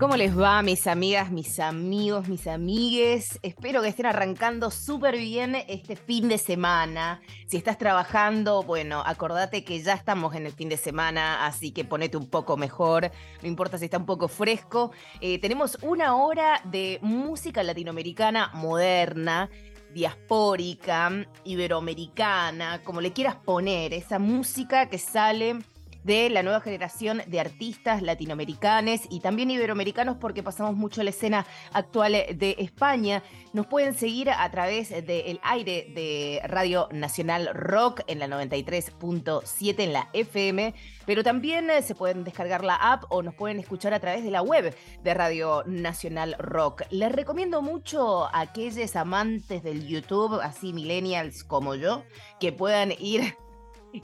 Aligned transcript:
¿Cómo 0.00 0.16
les 0.16 0.34
va, 0.34 0.62
mis 0.62 0.86
amigas, 0.86 1.30
mis 1.30 1.60
amigos, 1.60 2.26
mis 2.26 2.46
amigues? 2.46 3.38
Espero 3.42 3.82
que 3.82 3.88
estén 3.88 4.06
arrancando 4.06 4.70
súper 4.70 5.18
bien 5.18 5.54
este 5.68 5.94
fin 5.94 6.26
de 6.26 6.38
semana. 6.38 7.20
Si 7.46 7.58
estás 7.58 7.76
trabajando, 7.76 8.62
bueno, 8.62 9.02
acordate 9.04 9.62
que 9.62 9.82
ya 9.82 9.92
estamos 9.92 10.34
en 10.34 10.46
el 10.46 10.52
fin 10.52 10.70
de 10.70 10.78
semana, 10.78 11.44
así 11.44 11.72
que 11.72 11.84
ponete 11.84 12.16
un 12.16 12.30
poco 12.30 12.56
mejor. 12.56 13.10
No 13.42 13.48
importa 13.48 13.76
si 13.76 13.84
está 13.84 13.98
un 13.98 14.06
poco 14.06 14.28
fresco. 14.28 14.90
Eh, 15.20 15.38
tenemos 15.38 15.76
una 15.82 16.16
hora 16.16 16.62
de 16.64 16.98
música 17.02 17.62
latinoamericana 17.62 18.52
moderna 18.54 19.50
diaspórica, 19.92 21.12
iberoamericana, 21.44 22.82
como 22.84 23.02
le 23.02 23.12
quieras 23.12 23.36
poner, 23.36 23.92
esa 23.92 24.18
música 24.18 24.88
que 24.88 24.96
sale 24.96 25.58
de 26.04 26.30
la 26.30 26.42
nueva 26.42 26.60
generación 26.60 27.22
de 27.26 27.40
artistas 27.40 28.02
latinoamericanos 28.02 29.02
y 29.10 29.20
también 29.20 29.50
iberoamericanos 29.50 30.16
porque 30.16 30.42
pasamos 30.42 30.76
mucho 30.76 31.02
la 31.02 31.10
escena 31.10 31.46
actual 31.72 32.12
de 32.12 32.56
España. 32.58 33.22
Nos 33.52 33.66
pueden 33.66 33.94
seguir 33.94 34.30
a 34.30 34.50
través 34.50 34.90
del 34.90 35.40
aire 35.42 35.86
de 35.94 36.40
Radio 36.44 36.88
Nacional 36.92 37.50
Rock 37.52 38.02
en 38.06 38.18
la 38.18 38.28
93.7 38.28 39.74
en 39.78 39.92
la 39.92 40.08
FM, 40.12 40.74
pero 41.06 41.22
también 41.22 41.70
eh, 41.70 41.82
se 41.82 41.94
pueden 41.94 42.24
descargar 42.24 42.64
la 42.64 42.76
app 42.76 43.04
o 43.08 43.22
nos 43.22 43.34
pueden 43.34 43.58
escuchar 43.58 43.94
a 43.94 44.00
través 44.00 44.24
de 44.24 44.30
la 44.30 44.42
web 44.42 44.74
de 45.02 45.14
Radio 45.14 45.64
Nacional 45.66 46.36
Rock. 46.38 46.82
Les 46.90 47.12
recomiendo 47.12 47.62
mucho 47.62 48.26
a 48.26 48.40
aquellos 48.40 48.96
amantes 48.96 49.62
del 49.62 49.86
YouTube, 49.86 50.40
así 50.40 50.72
millennials 50.72 51.44
como 51.44 51.74
yo, 51.74 52.04
que 52.38 52.52
puedan 52.52 52.92
ir 52.98 53.34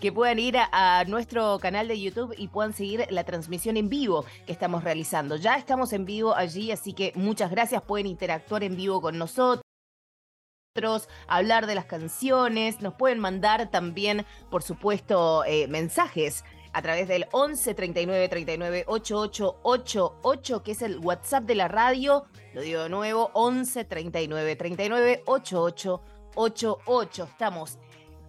que 0.00 0.12
puedan 0.12 0.38
ir 0.38 0.56
a, 0.58 1.04
nuestro 1.06 1.58
canal 1.58 1.88
de 1.88 2.00
YouTube 2.00 2.34
y 2.36 2.48
puedan 2.48 2.72
seguir 2.72 3.06
la 3.10 3.24
transmisión 3.24 3.76
en 3.76 3.88
vivo 3.88 4.24
que 4.46 4.52
estamos 4.52 4.84
realizando. 4.84 5.36
Ya 5.36 5.56
estamos 5.56 5.92
en 5.92 6.04
vivo 6.04 6.34
allí, 6.34 6.72
así 6.72 6.92
que 6.92 7.12
muchas 7.14 7.50
gracias. 7.50 7.82
Pueden 7.82 8.06
interactuar 8.06 8.64
en 8.64 8.76
vivo 8.76 9.00
con 9.00 9.18
nosotros 9.18 9.66
hablar 11.26 11.66
de 11.66 11.74
las 11.74 11.86
canciones, 11.86 12.80
nos 12.82 12.94
pueden 12.94 13.18
mandar 13.18 13.70
también, 13.70 14.26
por 14.50 14.62
supuesto, 14.62 15.44
eh, 15.44 15.66
mensajes 15.68 16.44
a 16.72 16.82
través 16.82 17.08
del 17.08 17.26
11 17.32 17.74
39 17.74 18.28
39 18.28 18.84
88 18.86 19.60
88, 19.62 20.62
que 20.62 20.72
es 20.72 20.82
el 20.82 20.98
WhatsApp 20.98 21.44
de 21.44 21.54
la 21.54 21.68
radio. 21.68 22.26
Lo 22.52 22.60
digo 22.60 22.82
de 22.82 22.88
nuevo, 22.90 23.30
11 23.32 23.84
39 23.84 24.56
39 24.56 25.22
88 25.24 26.02
88. 26.34 27.24
Estamos 27.24 27.78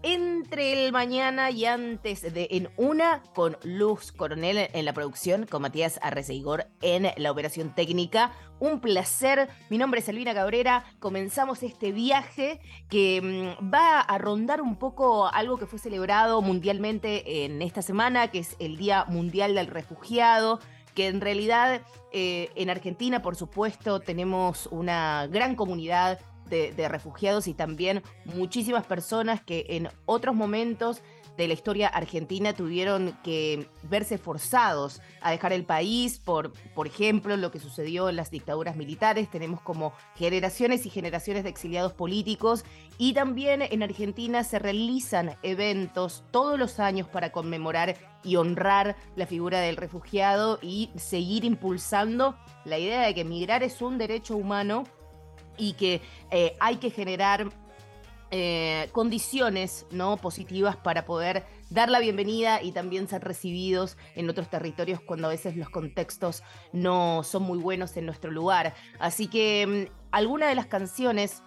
entre 0.03 0.85
el 0.85 0.91
mañana 0.91 1.51
y 1.51 1.65
antes 1.65 2.21
de 2.21 2.47
En 2.51 2.69
Una 2.77 3.23
con 3.33 3.57
Luz 3.63 4.11
Coronel 4.11 4.69
en 4.73 4.85
la 4.85 4.93
producción, 4.93 5.45
con 5.45 5.61
Matías 5.61 5.99
Arreceigor 6.01 6.67
en 6.81 7.07
la 7.17 7.31
operación 7.31 7.73
técnica. 7.73 8.31
Un 8.59 8.79
placer, 8.79 9.49
mi 9.69 9.77
nombre 9.77 9.99
es 9.99 10.09
Elvina 10.09 10.33
Cabrera, 10.33 10.83
comenzamos 10.99 11.63
este 11.63 11.91
viaje 11.91 12.59
que 12.89 13.55
mm, 13.59 13.73
va 13.73 13.99
a 13.99 14.17
rondar 14.17 14.61
un 14.61 14.77
poco 14.77 15.27
algo 15.27 15.57
que 15.57 15.65
fue 15.65 15.79
celebrado 15.79 16.41
mundialmente 16.41 17.45
en 17.45 17.61
esta 17.61 17.81
semana, 17.81 18.29
que 18.29 18.39
es 18.39 18.55
el 18.59 18.77
Día 18.77 19.05
Mundial 19.05 19.55
del 19.55 19.67
Refugiado 19.67 20.59
que 20.97 21.05
en 21.05 21.21
realidad 21.21 21.83
eh, 22.11 22.49
en 22.55 22.71
Argentina, 22.71 23.21
por 23.21 23.35
supuesto, 23.35 23.99
tenemos 23.99 24.67
una 24.71 25.27
gran 25.27 25.55
comunidad 25.55 26.19
de, 26.49 26.87
refugiados 26.87 27.47
y 27.47 27.53
también 27.53 28.03
muchísimas 28.25 28.85
personas 28.85 29.41
que 29.41 29.65
en 29.69 29.89
otros 30.05 30.35
momentos 30.35 31.01
de 31.37 31.47
la 31.47 31.53
historia 31.53 31.87
argentina 31.87 32.53
tuvieron 32.53 33.17
que 33.23 33.67
verse 33.83 34.17
forzados 34.17 35.01
a 35.21 35.31
dejar 35.31 35.53
el 35.53 35.63
país 35.63 36.19
por, 36.19 36.51
por 36.73 36.87
ejemplo, 36.87 37.37
lo 37.37 37.51
que 37.51 37.59
sucedió 37.59 38.09
en 38.09 38.15
las 38.15 38.31
dictaduras 38.31 38.75
militares. 38.75 39.29
Tenemos 39.29 39.61
como 39.61 39.93
generaciones 40.15 40.85
y 40.85 40.89
generaciones 40.89 41.43
de 41.43 41.49
exiliados 41.49 41.93
políticos 41.93 42.65
y 42.97 43.13
también 43.13 43.61
en 43.61 43.83
Argentina 43.83 44.43
se 44.43 44.57
realizan 44.57 45.37
eventos 45.43 46.23
todos 46.31 46.57
los 46.57 46.79
años 46.79 47.07
para 47.07 47.31
conmemorar 47.31 47.95
y 48.23 48.35
honrar 48.35 48.95
la 49.15 49.27
figura 49.27 49.61
del 49.61 49.77
refugiado 49.77 50.57
y 50.61 50.89
seguir 50.95 51.45
impulsando 51.45 52.35
la 52.65 52.79
idea 52.79 53.01
de 53.01 53.13
que 53.13 53.23
migrar 53.23 53.61
es 53.61 53.81
un 53.81 53.97
derecho 53.99 54.35
humano 54.35 54.85
y 55.57 55.73
que 55.73 56.01
eh, 56.31 56.55
hay 56.59 56.77
que 56.77 56.89
generar 56.89 57.49
eh, 58.29 58.89
condiciones 58.91 59.85
¿no? 59.89 60.17
positivas 60.17 60.75
para 60.75 61.05
poder 61.05 61.45
dar 61.69 61.89
la 61.89 61.99
bienvenida 61.99 62.61
y 62.61 62.73
también 62.73 63.07
ser 63.07 63.23
recibidos 63.23 63.95
en 64.15 64.29
otros 64.29 64.49
territorios 64.49 64.99
cuando 64.99 65.27
a 65.27 65.31
veces 65.31 65.55
los 65.55 65.69
contextos 65.69 66.43
no 66.73 67.23
son 67.23 67.43
muy 67.43 67.57
buenos 67.57 67.95
en 67.95 68.05
nuestro 68.05 68.29
lugar. 68.29 68.75
Así 68.99 69.27
que 69.27 69.87
mm, 69.89 69.93
algunas 70.11 70.49
de 70.49 70.55
las 70.55 70.65
canciones, 70.65 71.41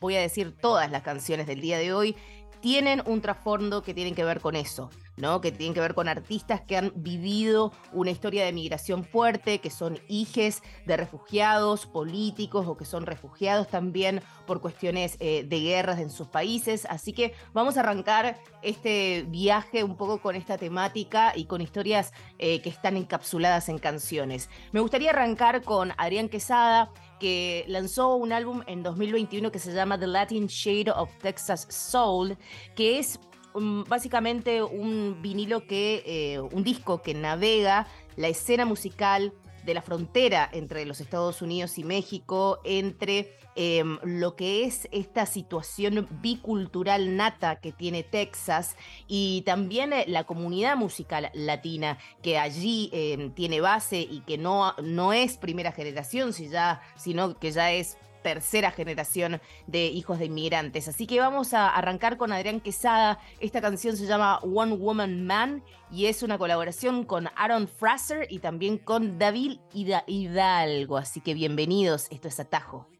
voy 0.00 0.14
a 0.14 0.20
decir 0.20 0.56
todas 0.56 0.88
las 0.92 1.02
canciones 1.02 1.48
del 1.48 1.60
día 1.60 1.78
de 1.78 1.92
hoy, 1.92 2.16
tienen 2.60 3.02
un 3.06 3.20
trasfondo 3.20 3.82
que 3.82 3.92
tienen 3.92 4.14
que 4.14 4.24
ver 4.24 4.40
con 4.40 4.54
eso. 4.54 4.90
¿No? 5.20 5.40
que 5.40 5.52
tienen 5.52 5.74
que 5.74 5.80
ver 5.80 5.94
con 5.94 6.08
artistas 6.08 6.60
que 6.60 6.76
han 6.76 6.92
vivido 6.96 7.72
una 7.92 8.10
historia 8.10 8.44
de 8.44 8.52
migración 8.52 9.04
fuerte, 9.04 9.60
que 9.60 9.70
son 9.70 9.98
hijes 10.08 10.62
de 10.86 10.96
refugiados 10.96 11.86
políticos 11.86 12.66
o 12.66 12.76
que 12.76 12.84
son 12.84 13.06
refugiados 13.06 13.68
también 13.68 14.22
por 14.46 14.60
cuestiones 14.60 15.16
eh, 15.20 15.44
de 15.44 15.60
guerras 15.60 15.98
en 15.98 16.10
sus 16.10 16.28
países. 16.28 16.86
Así 16.90 17.12
que 17.12 17.34
vamos 17.52 17.76
a 17.76 17.80
arrancar 17.80 18.38
este 18.62 19.24
viaje 19.28 19.84
un 19.84 19.96
poco 19.96 20.20
con 20.20 20.36
esta 20.36 20.58
temática 20.58 21.32
y 21.34 21.44
con 21.44 21.60
historias 21.60 22.12
eh, 22.38 22.60
que 22.62 22.70
están 22.70 22.96
encapsuladas 22.96 23.68
en 23.68 23.78
canciones. 23.78 24.48
Me 24.72 24.80
gustaría 24.80 25.10
arrancar 25.10 25.62
con 25.62 25.92
Adrián 25.96 26.28
Quesada, 26.28 26.90
que 27.18 27.64
lanzó 27.68 28.14
un 28.16 28.32
álbum 28.32 28.62
en 28.66 28.82
2021 28.82 29.52
que 29.52 29.58
se 29.58 29.72
llama 29.72 29.98
The 29.98 30.06
Latin 30.06 30.46
Shade 30.46 30.90
of 30.90 31.10
Texas 31.18 31.66
Soul, 31.68 32.36
que 32.74 32.98
es 32.98 33.20
básicamente 33.54 34.62
un 34.62 35.20
vinilo 35.22 35.66
que, 35.66 36.02
eh, 36.06 36.40
un 36.40 36.64
disco 36.64 37.02
que 37.02 37.14
navega 37.14 37.86
la 38.16 38.28
escena 38.28 38.64
musical 38.64 39.32
de 39.64 39.74
la 39.74 39.82
frontera 39.82 40.48
entre 40.52 40.84
los 40.86 41.00
Estados 41.00 41.42
Unidos 41.42 41.78
y 41.78 41.84
México, 41.84 42.60
entre 42.64 43.36
em, 43.56 43.98
lo 44.04 44.36
que 44.36 44.64
es 44.64 44.88
esta 44.92 45.26
situación 45.26 46.08
bicultural 46.22 47.16
nata 47.16 47.56
que 47.56 47.72
tiene 47.72 48.02
Texas 48.02 48.76
y 49.06 49.42
también 49.42 49.92
eh, 49.92 50.04
la 50.06 50.24
comunidad 50.24 50.76
musical 50.76 51.30
latina 51.34 51.98
que 52.22 52.38
allí 52.38 52.90
em, 52.92 53.32
tiene 53.32 53.60
base 53.60 54.00
y 54.00 54.20
que 54.20 54.38
no, 54.38 54.74
no 54.82 55.12
es 55.12 55.36
primera 55.36 55.72
generación, 55.72 56.32
sino 56.32 57.38
que 57.38 57.52
ya 57.52 57.72
es 57.72 57.98
tercera 58.22 58.70
generación 58.70 59.40
de 59.66 59.86
hijos 59.86 60.18
de 60.18 60.26
inmigrantes. 60.26 60.88
Así 60.88 61.06
que 61.06 61.20
vamos 61.20 61.54
a 61.54 61.68
arrancar 61.68 62.16
con 62.16 62.32
Adrián 62.32 62.60
Quesada. 62.60 63.18
Esta 63.40 63.60
canción 63.60 63.96
se 63.96 64.06
llama 64.06 64.38
One 64.38 64.76
Woman 64.76 65.26
Man 65.26 65.62
y 65.90 66.06
es 66.06 66.22
una 66.22 66.38
colaboración 66.38 67.04
con 67.04 67.28
Aaron 67.36 67.68
Fraser 67.68 68.26
y 68.30 68.38
también 68.38 68.78
con 68.78 69.18
David 69.18 69.58
Hidalgo. 69.72 70.96
Así 70.96 71.20
que 71.20 71.34
bienvenidos, 71.34 72.06
esto 72.10 72.28
es 72.28 72.40
Atajo. 72.40 72.99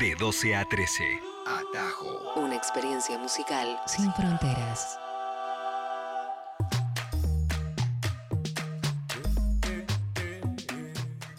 De 0.00 0.14
12 0.14 0.56
a 0.56 0.64
13. 0.64 1.04
Atajo. 1.46 2.40
Una 2.40 2.56
experiencia 2.56 3.18
musical 3.18 3.78
sin 3.86 4.12
fronteras. 4.14 4.98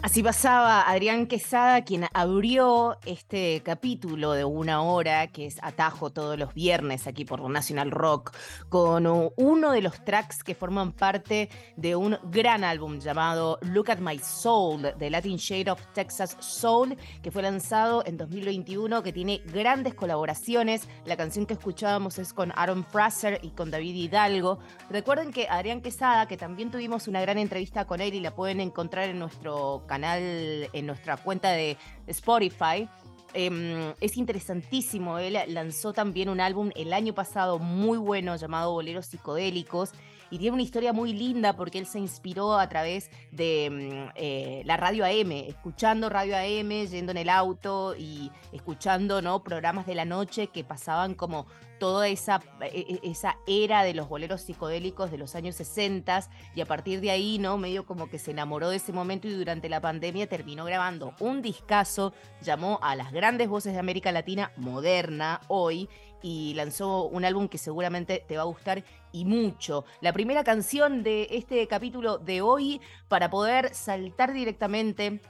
Así 0.08 0.22
pasaba 0.22 0.88
Adrián 0.88 1.26
Quesada, 1.26 1.84
quien 1.84 2.06
abrió 2.14 2.96
este 3.04 3.60
capítulo 3.62 4.32
de 4.32 4.42
una 4.42 4.80
hora, 4.80 5.26
que 5.26 5.44
es 5.44 5.58
Atajo 5.60 6.08
todos 6.08 6.38
los 6.38 6.54
viernes 6.54 7.06
aquí 7.06 7.26
por 7.26 7.46
National 7.50 7.90
Rock, 7.90 8.34
con 8.70 9.06
uno 9.36 9.70
de 9.70 9.82
los 9.82 10.02
tracks 10.06 10.42
que 10.42 10.54
forman 10.54 10.92
parte 10.92 11.50
de 11.76 11.94
un 11.94 12.16
gran 12.30 12.64
álbum 12.64 13.00
llamado 13.00 13.58
Look 13.60 13.90
at 13.90 13.98
My 13.98 14.18
Soul, 14.18 14.94
de 14.98 15.10
Latin 15.10 15.36
Shade 15.36 15.72
of 15.72 15.86
Texas 15.92 16.38
Soul, 16.40 16.96
que 17.22 17.30
fue 17.30 17.42
lanzado 17.42 18.02
en 18.06 18.16
2021, 18.16 19.02
que 19.02 19.12
tiene 19.12 19.42
grandes 19.44 19.92
colaboraciones. 19.92 20.88
La 21.04 21.18
canción 21.18 21.44
que 21.44 21.52
escuchábamos 21.52 22.18
es 22.18 22.32
con 22.32 22.50
Aaron 22.56 22.82
Fraser 22.82 23.40
y 23.42 23.50
con 23.50 23.70
David 23.70 23.94
Hidalgo. 23.94 24.58
Recuerden 24.88 25.32
que 25.32 25.48
Adrián 25.50 25.82
Quesada, 25.82 26.26
que 26.26 26.38
también 26.38 26.70
tuvimos 26.70 27.08
una 27.08 27.20
gran 27.20 27.36
entrevista 27.36 27.84
con 27.84 28.00
él 28.00 28.14
y 28.14 28.20
la 28.20 28.34
pueden 28.34 28.60
encontrar 28.60 29.10
en 29.10 29.18
nuestro 29.18 29.84
canal 29.86 29.97
en 30.04 30.86
nuestra 30.86 31.16
cuenta 31.16 31.50
de 31.50 31.76
Spotify. 32.06 32.88
Em, 33.34 33.92
es 34.00 34.16
interesantísimo. 34.16 35.18
Él 35.18 35.38
lanzó 35.48 35.92
también 35.92 36.28
un 36.28 36.40
álbum 36.40 36.70
el 36.76 36.92
año 36.92 37.14
pasado 37.14 37.58
muy 37.58 37.98
bueno 37.98 38.36
llamado 38.36 38.72
Boleros 38.72 39.06
Psicodélicos 39.06 39.92
y 40.30 40.38
tiene 40.38 40.54
una 40.54 40.62
historia 40.62 40.92
muy 40.92 41.12
linda 41.12 41.54
porque 41.54 41.78
él 41.78 41.86
se 41.86 41.98
inspiró 41.98 42.58
a 42.58 42.68
través 42.68 43.10
de 43.30 43.70
mm, 43.70 44.12
eh, 44.14 44.62
la 44.64 44.76
radio 44.76 45.04
AM, 45.04 45.32
escuchando 45.32 46.08
radio 46.08 46.36
AM, 46.36 46.86
yendo 46.86 47.12
en 47.12 47.18
el 47.18 47.28
auto 47.28 47.94
y 47.96 48.30
escuchando 48.52 49.22
¿no? 49.22 49.42
programas 49.42 49.86
de 49.86 49.94
la 49.94 50.04
noche 50.04 50.48
que 50.48 50.64
pasaban 50.64 51.14
como 51.14 51.46
toda 51.78 52.08
esa, 52.08 52.40
e, 52.60 53.00
e, 53.02 53.10
esa 53.10 53.38
era 53.46 53.82
de 53.82 53.94
los 53.94 54.08
boleros 54.08 54.42
psicodélicos 54.42 55.10
de 55.10 55.18
los 55.18 55.34
años 55.34 55.56
60 55.56 56.28
y 56.54 56.60
a 56.60 56.66
partir 56.66 57.00
de 57.00 57.10
ahí, 57.10 57.38
¿no? 57.38 57.58
Medio 57.58 57.86
como 57.86 58.08
que 58.08 58.18
se 58.18 58.30
enamoró 58.30 58.70
de 58.70 58.76
ese 58.76 58.92
momento 58.92 59.28
y 59.28 59.32
durante 59.32 59.68
la 59.68 59.80
pandemia 59.80 60.26
terminó 60.26 60.64
grabando 60.64 61.14
un 61.20 61.42
discazo, 61.42 62.12
llamó 62.42 62.78
a 62.82 62.94
las 62.96 63.12
grandes 63.12 63.48
voces 63.48 63.72
de 63.72 63.78
América 63.78 64.12
Latina 64.12 64.52
moderna 64.56 65.40
hoy 65.48 65.88
y 66.22 66.54
lanzó 66.54 67.04
un 67.04 67.24
álbum 67.24 67.48
que 67.48 67.58
seguramente 67.58 68.24
te 68.26 68.36
va 68.36 68.42
a 68.42 68.46
gustar 68.46 68.84
y 69.12 69.24
mucho. 69.24 69.84
La 70.00 70.12
primera 70.12 70.44
canción 70.44 71.02
de 71.02 71.28
este 71.30 71.66
capítulo 71.68 72.18
de 72.18 72.40
hoy 72.40 72.80
para 73.08 73.30
poder 73.30 73.74
saltar 73.74 74.32
directamente 74.32 75.20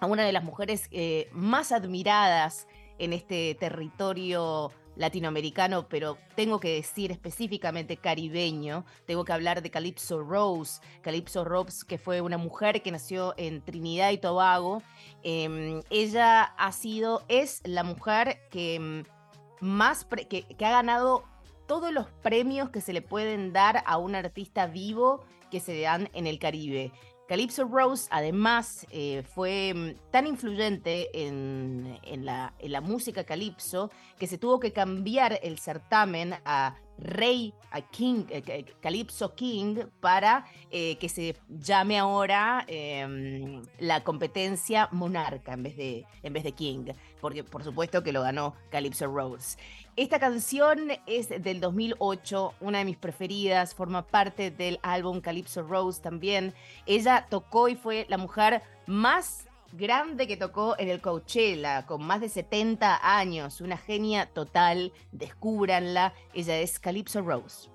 a 0.00 0.06
una 0.06 0.24
de 0.24 0.32
las 0.32 0.44
mujeres 0.44 0.88
eh, 0.90 1.28
más 1.32 1.72
admiradas 1.72 2.66
en 2.98 3.12
este 3.12 3.54
territorio 3.56 4.70
latinoamericano, 4.96 5.88
pero 5.88 6.18
tengo 6.34 6.60
que 6.60 6.74
decir 6.74 7.10
específicamente 7.10 7.96
caribeño, 7.96 8.84
tengo 9.06 9.24
que 9.24 9.32
hablar 9.32 9.62
de 9.62 9.70
Calypso 9.70 10.22
Rose, 10.22 10.80
Calypso 11.02 11.44
Rose 11.44 11.84
que 11.86 11.98
fue 11.98 12.20
una 12.20 12.38
mujer 12.38 12.82
que 12.82 12.92
nació 12.92 13.34
en 13.36 13.62
Trinidad 13.62 14.10
y 14.10 14.18
Tobago. 14.18 14.82
Em, 15.22 15.82
ella 15.90 16.42
ha 16.42 16.72
sido, 16.72 17.22
es 17.28 17.60
la 17.64 17.84
mujer 17.84 18.38
que 18.50 18.76
em, 18.76 19.04
más, 19.60 20.06
que, 20.28 20.46
ha 20.58 20.70
ganado 20.70 21.24
todos 21.66 21.92
los 21.92 22.06
premios 22.22 22.70
que 22.70 22.80
se 22.80 22.92
le 22.92 23.02
pueden 23.02 23.52
dar 23.52 23.82
a 23.86 23.96
un 23.96 24.14
artista 24.14 24.66
vivo 24.66 25.24
que 25.50 25.60
se 25.60 25.80
dan 25.80 26.10
en 26.12 26.26
el 26.26 26.38
Caribe. 26.38 26.92
Calypso 27.26 27.64
Rose 27.64 28.06
además 28.10 28.86
eh, 28.90 29.22
fue 29.22 29.72
mm, 29.74 30.10
tan 30.10 30.26
influyente 30.26 31.08
en, 31.12 31.98
la, 32.24 32.54
en, 32.58 32.72
la, 32.72 32.80
música 32.80 33.24
Calypso 33.24 33.90
que 34.18 34.26
se 34.26 34.36
tuvo 34.36 34.60
que 34.60 34.72
cambiar 34.72 35.38
el 35.42 35.58
certamen 35.58 36.34
a 36.44 36.76
Rey, 36.98 37.52
a 37.70 37.80
King, 37.80 38.24
eh, 38.28 38.64
Calypso 38.80 39.34
King, 39.34 39.86
para 40.00 40.46
eh, 40.70 40.96
que 40.96 41.08
se 41.08 41.36
llame 41.48 41.98
ahora 41.98 42.64
em, 42.68 43.62
la 43.78 44.04
competencia 44.04 44.88
Monarca 44.92 45.52
en 45.52 45.62
vez, 45.62 45.76
de, 45.76 46.06
en 46.22 46.32
vez 46.32 46.44
de 46.44 46.52
King, 46.52 46.92
porque 47.20 47.42
por 47.44 47.64
supuesto 47.64 48.02
que 48.02 48.12
lo 48.12 48.22
ganó 48.22 48.54
Calypso 48.70 49.06
Rose. 49.06 49.58
Esta 49.96 50.18
canción 50.18 50.88
es 51.06 51.28
del 51.28 51.60
2008, 51.60 52.54
una 52.60 52.78
de 52.78 52.84
mis 52.84 52.96
preferidas, 52.96 53.74
forma 53.74 54.06
parte 54.06 54.50
del 54.50 54.80
álbum 54.82 55.20
Calypso 55.20 55.62
Rose 55.62 56.02
también. 56.02 56.52
Ella 56.86 57.26
tocó 57.30 57.68
y 57.68 57.76
fue 57.76 58.04
la 58.08 58.18
mujer 58.18 58.62
más 58.86 59.46
grande 59.76 60.26
que 60.26 60.36
tocó 60.36 60.76
en 60.78 60.88
el 60.88 61.00
Coachella, 61.00 61.86
con 61.86 62.04
más 62.04 62.20
de 62.20 62.28
70 62.28 63.18
años, 63.18 63.60
una 63.60 63.76
genia 63.76 64.26
total, 64.26 64.92
descúbranla, 65.12 66.14
ella 66.32 66.58
es 66.58 66.78
Calypso 66.78 67.22
Rose. 67.22 67.70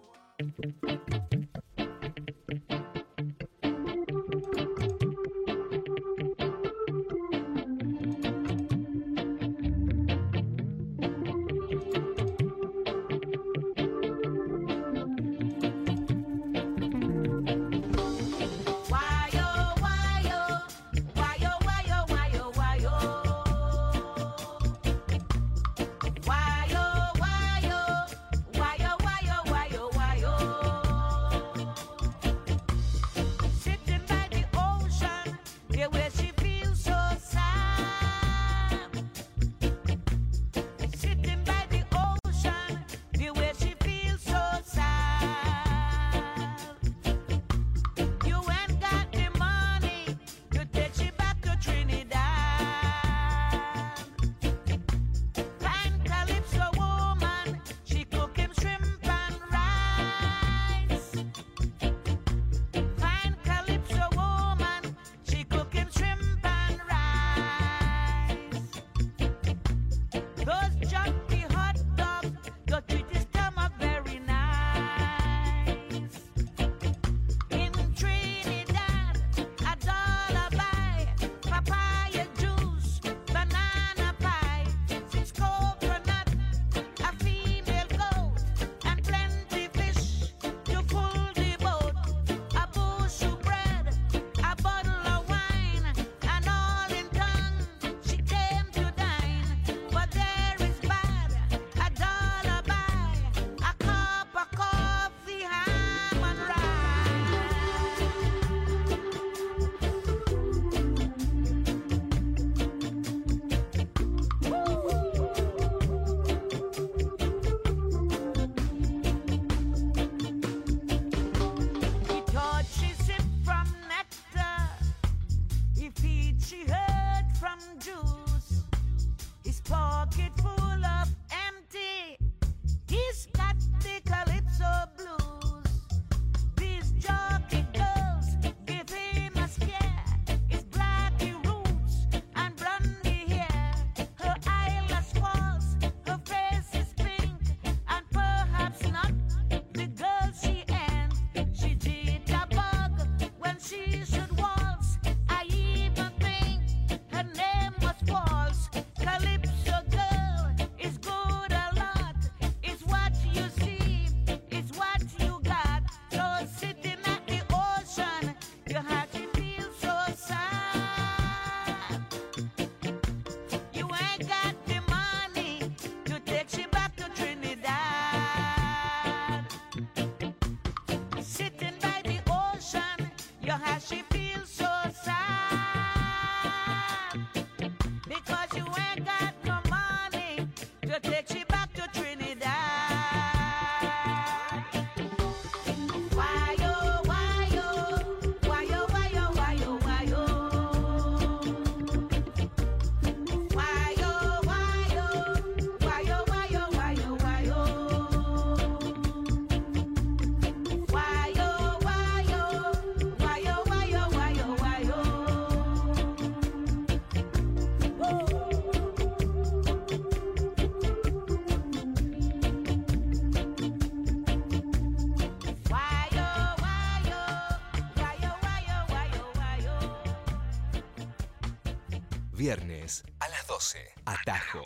Viernes 232.40 233.04
a 233.20 233.28
las 233.28 233.46
12. 233.48 233.80
Atajo. 234.06 234.66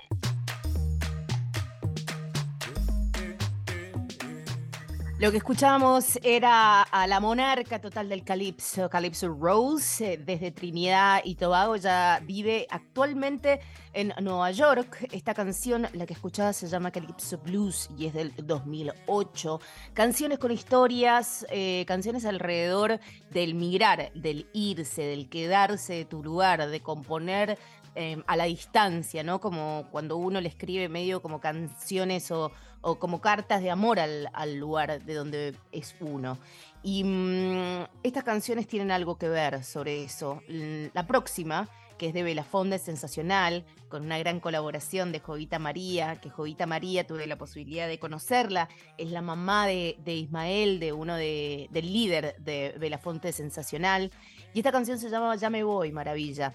Lo 5.18 5.32
que 5.32 5.38
escuchamos 5.38 6.20
era 6.22 6.84
a 6.84 7.08
la 7.08 7.20
monarca 7.20 7.82
total 7.82 8.10
del 8.10 8.24
Calypso, 8.24 8.92
Calypso 8.92 9.28
Rose, 9.28 10.14
eh, 10.14 10.18
desde 10.18 10.52
Trinidad 10.52 11.22
y 11.24 11.34
Tobago, 11.34 11.76
ya 11.76 12.22
vive 12.24 12.68
actualmente 12.70 13.60
en 13.94 14.14
Nueva 14.22 14.52
York. 14.52 15.08
Esta 15.12 15.34
canción, 15.34 15.88
la 15.94 16.06
que 16.06 16.14
escuchaba, 16.14 16.54
se 16.54 16.68
llama 16.68 16.92
Calypso 16.92 17.38
Blues 17.38 17.90
y 17.98 18.08
es 18.08 18.14
del 18.14 18.34
2008. 18.36 19.62
Canciones 19.94 20.40
con 20.40 20.52
historias, 20.52 21.46
eh, 21.50 21.86
canciones 21.88 22.26
alrededor 22.26 23.00
del 23.32 23.56
migrar, 23.56 24.12
del 24.14 24.48
irse, 24.54 25.04
del 25.04 25.30
quedarse 25.30 25.94
de 25.94 26.06
tu 26.06 26.24
lugar, 26.24 26.68
de 26.70 26.80
componer 26.82 27.58
Em, 27.96 28.24
a 28.26 28.36
la 28.36 28.46
distancia, 28.46 29.22
¿no? 29.22 29.40
Como 29.40 29.86
cuando 29.92 30.18
uno 30.18 30.42
le 30.42 30.50
escribe 30.50 30.90
medio 30.90 31.22
como 31.22 31.40
canciones 31.40 32.32
o, 32.32 32.52
como 32.82 33.22
cartas 33.22 33.62
de 33.62 33.70
amor 33.70 34.00
al, 34.00 34.56
lugar 34.56 35.04
de 35.04 35.14
donde 35.14 35.56
es 35.72 35.96
uno. 36.00 36.40
Y 36.82 37.04
mm, 37.04 37.86
estas 38.02 38.24
canciones 38.24 38.68
tienen 38.68 38.90
algo 38.90 39.20
que 39.20 39.30
ver 39.30 39.64
sobre 39.64 40.04
eso. 40.04 40.42
La 40.48 41.06
próxima, 41.06 41.70
que 41.98 42.08
es 42.08 42.14
de 42.14 42.24
Belafonde, 42.24 42.80
sensacional, 42.80 43.66
con 43.90 44.04
una 44.04 44.18
gran 44.18 44.40
colaboración 44.40 45.12
de 45.12 45.20
Jovita 45.20 45.60
María, 45.60 46.20
que 46.20 46.30
Jovita 46.30 46.66
María 46.66 47.06
tuve 47.06 47.28
la 47.28 47.38
posibilidad 47.38 47.88
de 47.88 48.00
conocerla, 48.00 48.70
es 48.98 49.12
la 49.12 49.22
mamá 49.22 49.68
de, 49.68 49.98
Ismael, 50.06 50.80
de 50.80 50.94
uno 50.94 51.16
de, 51.16 51.68
del 51.72 51.94
líder 51.94 52.36
de 52.40 52.76
Belafonte 52.80 53.32
Sensacional. 53.32 54.12
Y 54.54 54.60
esta 54.60 54.72
canción 54.72 55.00
se 55.00 55.10
llama 55.10 55.36
Ya 55.36 55.50
me 55.50 55.64
voy, 55.64 55.92
maravilla. 55.92 56.54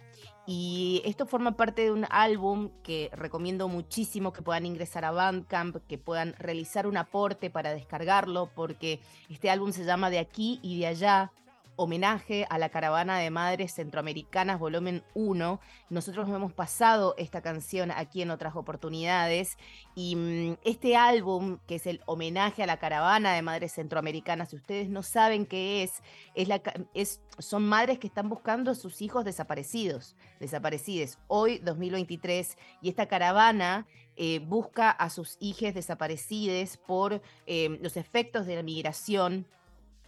Y 0.51 1.03
esto 1.05 1.27
forma 1.27 1.59
parte 1.59 1.83
de 1.83 1.93
un 1.93 2.07
álbum 2.09 2.71
que 2.83 3.11
recomiendo 3.13 3.69
muchísimo 3.69 4.33
que 4.33 4.41
puedan 4.41 4.65
ingresar 4.65 5.05
a 5.05 5.11
Bandcamp, 5.11 5.77
que 5.87 5.99
puedan 5.99 6.33
realizar 6.39 6.87
un 6.87 6.97
aporte 6.97 7.51
para 7.51 7.75
descargarlo, 7.75 8.51
porque 8.55 9.01
este 9.29 9.51
álbum 9.51 9.73
se 9.73 9.85
llama 9.85 10.09
De 10.09 10.19
aquí 10.19 10.59
y 10.63 10.79
de 10.81 10.87
allá, 10.87 11.33
homenaje 11.79 12.45
a 12.51 12.59
la 12.59 12.71
caravana 12.71 13.19
de 13.21 13.31
madres 13.31 13.73
centroamericanas 13.73 14.59
volumen 14.59 15.05
1. 15.15 15.61
Nosotros 15.91 16.29
hemos 16.29 16.53
pasado 16.53 17.15
esta 17.17 17.41
canción 17.41 17.93
aquí 17.93 18.21
en 18.21 18.33
otras 18.33 18.57
oportunidades 18.57 19.57
y 19.95 20.17
mm, 20.17 20.57
este 20.65 20.97
álbum, 20.97 21.59
que 21.69 21.77
es 21.77 21.87
el 21.87 22.03
homenaje 22.07 22.65
a 22.65 22.67
la 22.67 22.79
caravana 22.79 23.33
de 23.33 23.43
madres 23.43 23.73
centroamericanas, 23.73 24.51
si 24.51 24.57
ustedes 24.57 24.89
no 24.89 25.05
saben 25.05 25.47
qué 25.47 25.85
es, 25.85 26.03
es, 26.35 26.49
la, 26.49 26.61
es 26.95 27.23
son 27.39 27.65
madres 27.65 28.01
que 28.01 28.09
están 28.09 28.29
buscando 28.29 28.73
a 28.73 28.75
sus 28.75 29.01
hijos 29.01 29.25
desaparecidos, 29.25 30.17
desaparecidos, 30.41 31.19
hoy 31.29 31.59
2023, 31.61 32.59
y 32.83 32.89
esta 32.89 33.07
caravana 33.07 33.87
eh, 34.17 34.41
busca 34.41 34.91
a 34.91 35.11
sus 35.11 35.37
hijos 35.39 35.75
desaparecidos 35.75 36.77
por 36.77 37.23
eh, 37.47 37.79
los 37.81 37.97
efectos 37.97 38.47
de 38.47 38.57
la 38.57 38.65
migración 38.65 39.47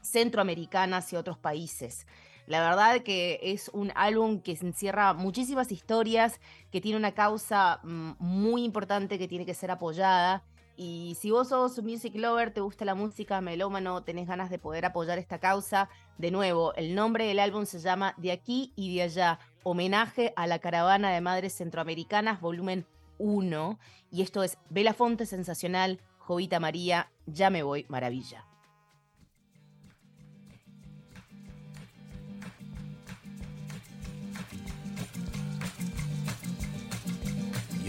centroamericana 0.02 0.98
hacia 0.98 1.18
otros 1.18 1.38
países. 1.38 2.06
La 2.46 2.60
verdad 2.60 3.02
que 3.02 3.38
es 3.42 3.70
un 3.72 3.92
álbum 3.94 4.40
que 4.40 4.58
encierra 4.60 5.14
muchísimas 5.14 5.70
historias, 5.70 6.40
que 6.72 6.80
tiene 6.80 6.98
una 6.98 7.12
causa 7.12 7.78
mm, 7.84 8.14
muy 8.18 8.64
importante 8.64 9.18
que 9.18 9.28
tiene 9.28 9.46
que 9.46 9.54
ser 9.54 9.70
apoyada. 9.70 10.42
Y 10.76 11.16
si 11.20 11.30
vos 11.30 11.50
sos 11.50 11.78
un 11.78 11.84
music 11.84 12.14
lover, 12.16 12.52
te 12.52 12.60
gusta 12.60 12.84
la 12.84 12.96
música 12.96 13.40
melómano, 13.40 14.02
tenés 14.02 14.26
ganas 14.26 14.50
de 14.50 14.58
poder 14.58 14.84
apoyar 14.84 15.18
esta 15.18 15.38
causa, 15.38 15.88
de 16.18 16.30
nuevo, 16.32 16.74
el 16.74 16.94
nombre 16.94 17.26
del 17.26 17.38
álbum 17.38 17.66
se 17.66 17.78
llama 17.78 18.14
De 18.16 18.32
aquí 18.32 18.72
y 18.74 18.96
de 18.96 19.02
allá, 19.02 19.38
homenaje 19.62 20.32
a 20.36 20.46
la 20.46 20.58
caravana 20.58 21.12
de 21.12 21.20
madres 21.20 21.52
centroamericanas, 21.52 22.40
volumen 22.40 22.84
1. 23.18 23.78
Y 24.10 24.22
esto 24.22 24.42
es 24.42 24.58
Bela 24.70 24.94
Fonte 24.94 25.24
Sensacional, 25.24 26.00
Jovita 26.18 26.58
María, 26.58 27.12
Ya 27.26 27.48
me 27.50 27.62
voy, 27.62 27.86
maravilla. 27.88 28.49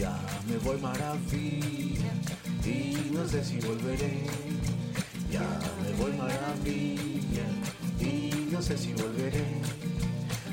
Ya 0.02 0.18
me 0.48 0.56
voy 0.58 0.80
maravilla 0.80 2.12
y 2.66 3.12
no 3.12 3.24
sé 3.28 3.44
si 3.44 3.60
volveré. 3.60 4.24
Ya 5.30 5.46
me 5.80 5.92
voy 5.92 6.12
maravilla 6.14 7.46
y 8.00 8.48
no 8.50 8.60
sé 8.60 8.76
si 8.76 8.94
volveré. 8.94 9.46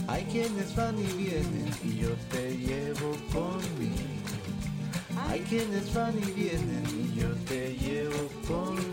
Hay 0.07 0.23
quienes 0.25 0.75
van 0.75 0.99
y 0.99 1.07
vienen 1.17 1.67
y 1.83 1.97
yo 1.97 2.11
te 2.29 2.57
llevo 2.57 3.17
conmigo. 3.33 4.05
Hay 5.27 5.39
quienes 5.39 5.91
van 5.95 6.15
y 6.15 6.31
vienen 6.31 6.83
y 7.01 7.19
yo 7.19 7.29
te 7.47 7.73
llevo 7.73 8.29
conmigo. 8.47 8.89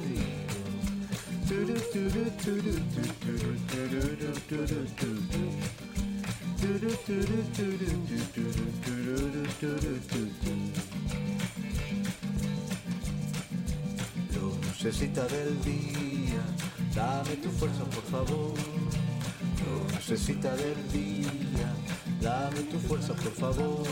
Lucecita 14.87 15.27
del 15.27 15.63
día, 15.63 16.43
dame 16.95 17.37
tu 17.37 17.51
fuerza 17.51 17.85
por 17.85 18.03
favor. 18.05 18.55
Lucecita 19.93 20.57
del 20.57 20.93
día, 20.93 21.73
dame 22.21 22.61
tu 22.63 22.79
fuerza 22.81 23.15
por 23.15 23.33
favor. 23.33 23.87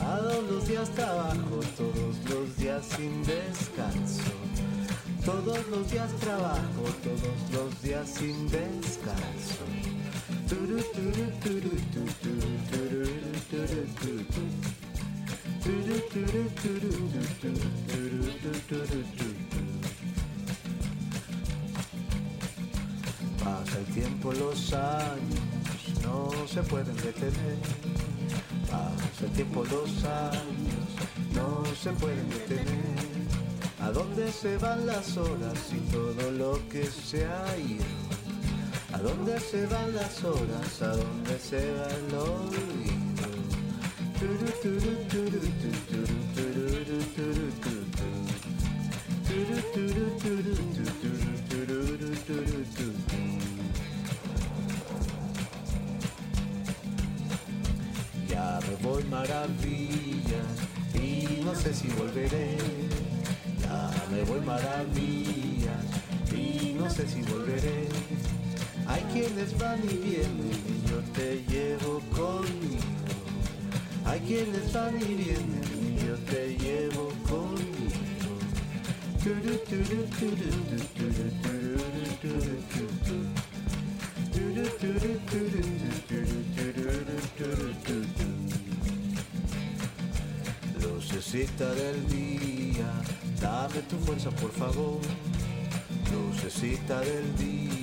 A 0.00 0.18
todos 0.18 0.50
los 0.50 0.68
días 0.68 0.90
trabajo, 0.90 1.60
todos 1.76 2.16
los 2.28 2.56
días 2.56 2.86
sin 2.96 3.22
descanso. 3.24 4.32
Todos 5.24 5.66
los 5.68 5.90
días 5.90 6.10
trabajo, 6.20 6.82
todos 7.04 7.52
los 7.52 7.82
días 7.82 8.08
sin 8.08 8.48
descanso. 8.48 9.77
Pasa 23.44 23.78
el 23.78 23.84
tiempo, 23.94 24.32
los 24.32 24.72
años 24.72 25.40
no 26.02 26.30
se 26.46 26.62
pueden 26.62 26.96
detener. 26.96 27.58
Pasa 28.70 29.24
el 29.24 29.30
tiempo, 29.32 29.64
los 29.64 30.04
años 30.04 30.88
no 31.34 31.62
se 31.74 31.90
pueden 31.92 32.28
detener. 32.30 32.96
¿A 33.82 33.90
dónde 33.90 34.32
se 34.32 34.56
van 34.56 34.86
las 34.86 35.14
horas 35.18 35.72
y 35.72 35.80
todo 35.92 36.30
lo 36.32 36.58
que 36.70 36.86
se 36.86 37.26
ha 37.26 37.58
ido? 37.58 38.07
¿A 38.92 38.98
dónde 38.98 39.38
se 39.38 39.66
van 39.66 39.94
las 39.94 40.24
horas? 40.24 40.82
¿A 40.82 40.96
dónde 40.96 41.38
se 41.38 41.72
va 41.74 41.88
el 41.88 42.14
olvido? 42.14 42.68
Ya 58.28 58.60
me 58.66 58.88
voy 58.88 59.04
maravilla 59.04 60.42
y 60.94 61.42
no 61.44 61.54
sé 61.54 61.74
si 61.74 61.88
volveré. 61.88 62.56
Ya 63.60 63.90
me 64.10 64.22
voy 64.24 64.40
maravilla 64.40 65.76
y 66.32 66.74
no 66.78 66.88
sé 66.90 67.06
si 67.06 67.20
volveré. 67.22 67.88
Hay 68.88 69.02
quienes 69.12 69.56
van 69.58 69.78
y 69.84 69.96
vienen 69.96 70.50
y 70.66 70.90
yo 70.90 70.98
te 71.14 71.44
llevo 71.48 72.00
conmigo. 72.10 72.82
Hay 74.06 74.20
quienes 74.20 74.72
van 74.72 74.96
y 74.96 75.14
vienen 75.14 75.64
y 75.80 76.06
yo 76.06 76.16
te 76.30 76.56
llevo 76.56 77.12
conmigo. 77.28 77.68
Lucecita 90.80 91.74
del 91.74 92.08
día, 92.08 92.90
dame 93.40 93.80
tu 93.82 93.96
fuerza 93.98 94.30
por 94.30 94.50
favor. 94.52 95.00
Lucecita 96.12 97.00
del 97.00 97.36
día, 97.36 97.77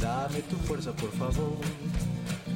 Dame 0.00 0.40
tu 0.48 0.56
fuerza, 0.56 0.92
por 0.92 1.10
favor. 1.12 1.58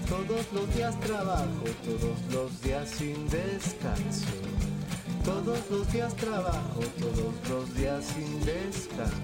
Todos 0.08 0.46
los 0.54 0.74
días 0.74 0.98
trabajo, 1.00 1.64
todos 1.84 2.18
los 2.32 2.62
días 2.62 2.88
sin 2.88 3.28
descanso. 3.28 4.32
Todos 5.24 5.58
los 5.70 5.92
días 5.92 6.14
trabajo, 6.16 6.80
todos 6.98 7.34
los 7.50 7.74
días 7.74 8.04
sin 8.04 8.40
descanso. 8.44 9.14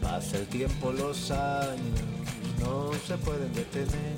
Pasa 0.00 0.38
el 0.38 0.46
tiempo, 0.46 0.92
los 0.92 1.30
años 1.30 2.19
no 2.60 2.92
se 3.06 3.16
pueden 3.18 3.52
detener. 3.52 4.16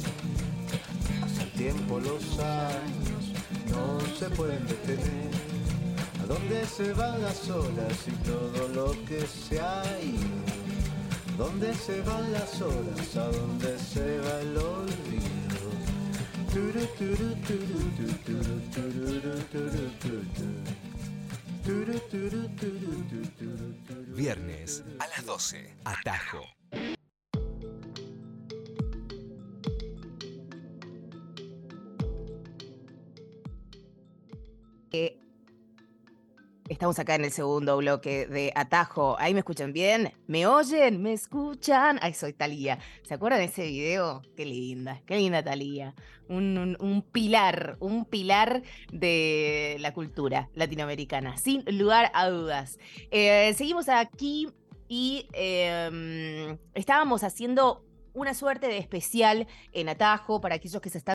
Hasta 1.23 1.43
el 1.43 1.53
tiempo, 1.53 2.01
los 2.01 2.39
años, 2.39 3.33
no 3.71 4.01
se 4.19 4.29
pueden 4.31 4.67
detener. 4.67 5.31
¿A 6.23 6.27
dónde 6.27 6.67
se 6.67 6.93
van 6.93 7.23
las 7.23 7.49
olas 7.49 7.99
y 8.07 8.13
todo 8.27 8.69
lo 8.69 8.93
que 9.07 9.27
se 9.27 9.61
ha 9.61 9.85
ido? 10.01 10.63
¿Dónde 11.39 11.75
se 11.75 12.01
van 12.03 12.33
las 12.33 12.61
olas? 12.61 13.17
¿A 13.17 13.27
dónde 13.27 13.79
se 13.79 14.19
va 14.19 14.41
el 14.41 14.57
olvido? 14.57 15.43
Viernes 24.15 24.85
a 24.99 25.07
las 25.09 25.25
12. 25.25 25.75
Atajo. 25.85 26.62
Estamos 36.83 36.99
acá 36.99 37.15
en 37.15 37.25
el 37.25 37.31
segundo 37.31 37.77
bloque 37.77 38.27
de 38.27 38.53
Atajo. 38.57 39.15
¿Ahí 39.21 39.35
me 39.35 39.39
escuchan 39.39 39.73
bien? 39.73 40.13
¿Me 40.27 40.49
oyen? 40.49 41.01
¿Me 41.01 41.13
escuchan? 41.13 42.01
Ay, 42.03 42.13
soy 42.13 42.33
Talía. 42.33 42.81
¿Se 43.05 43.15
acuerdan 43.15 43.39
de 43.39 43.45
ese 43.45 43.67
video? 43.69 44.21
Qué 44.37 44.45
linda, 44.45 45.01
qué 45.07 45.17
linda 45.17 45.45
Talía. 45.45 45.95
Un, 46.29 46.77
un- 46.81 47.03
pilar, 47.03 47.77
un 47.79 48.05
pilar 48.05 48.65
de 48.91 49.77
la 49.79 49.95
cultura 49.95 50.51
latinoamericana, 50.55 51.37
sin 51.37 51.63
lugar 51.79 52.11
a 52.15 52.29
dudas. 52.29 52.81
Eh, 53.13 53.55
seguimos 53.57 53.89
aquí 53.89 54.49
y 54.89 55.29
em, 55.35 56.59
estábamos 56.75 57.23
haciendo 57.23 57.85
una 58.13 58.35
suerte 58.35 58.67
de 58.67 58.79
especial 58.79 59.47
en 59.71 59.89
Atajo 59.89 60.41
para 60.41 60.57
aquellos 60.57 60.83
que 60.83 60.91
se 60.91 60.99
están 60.99 61.15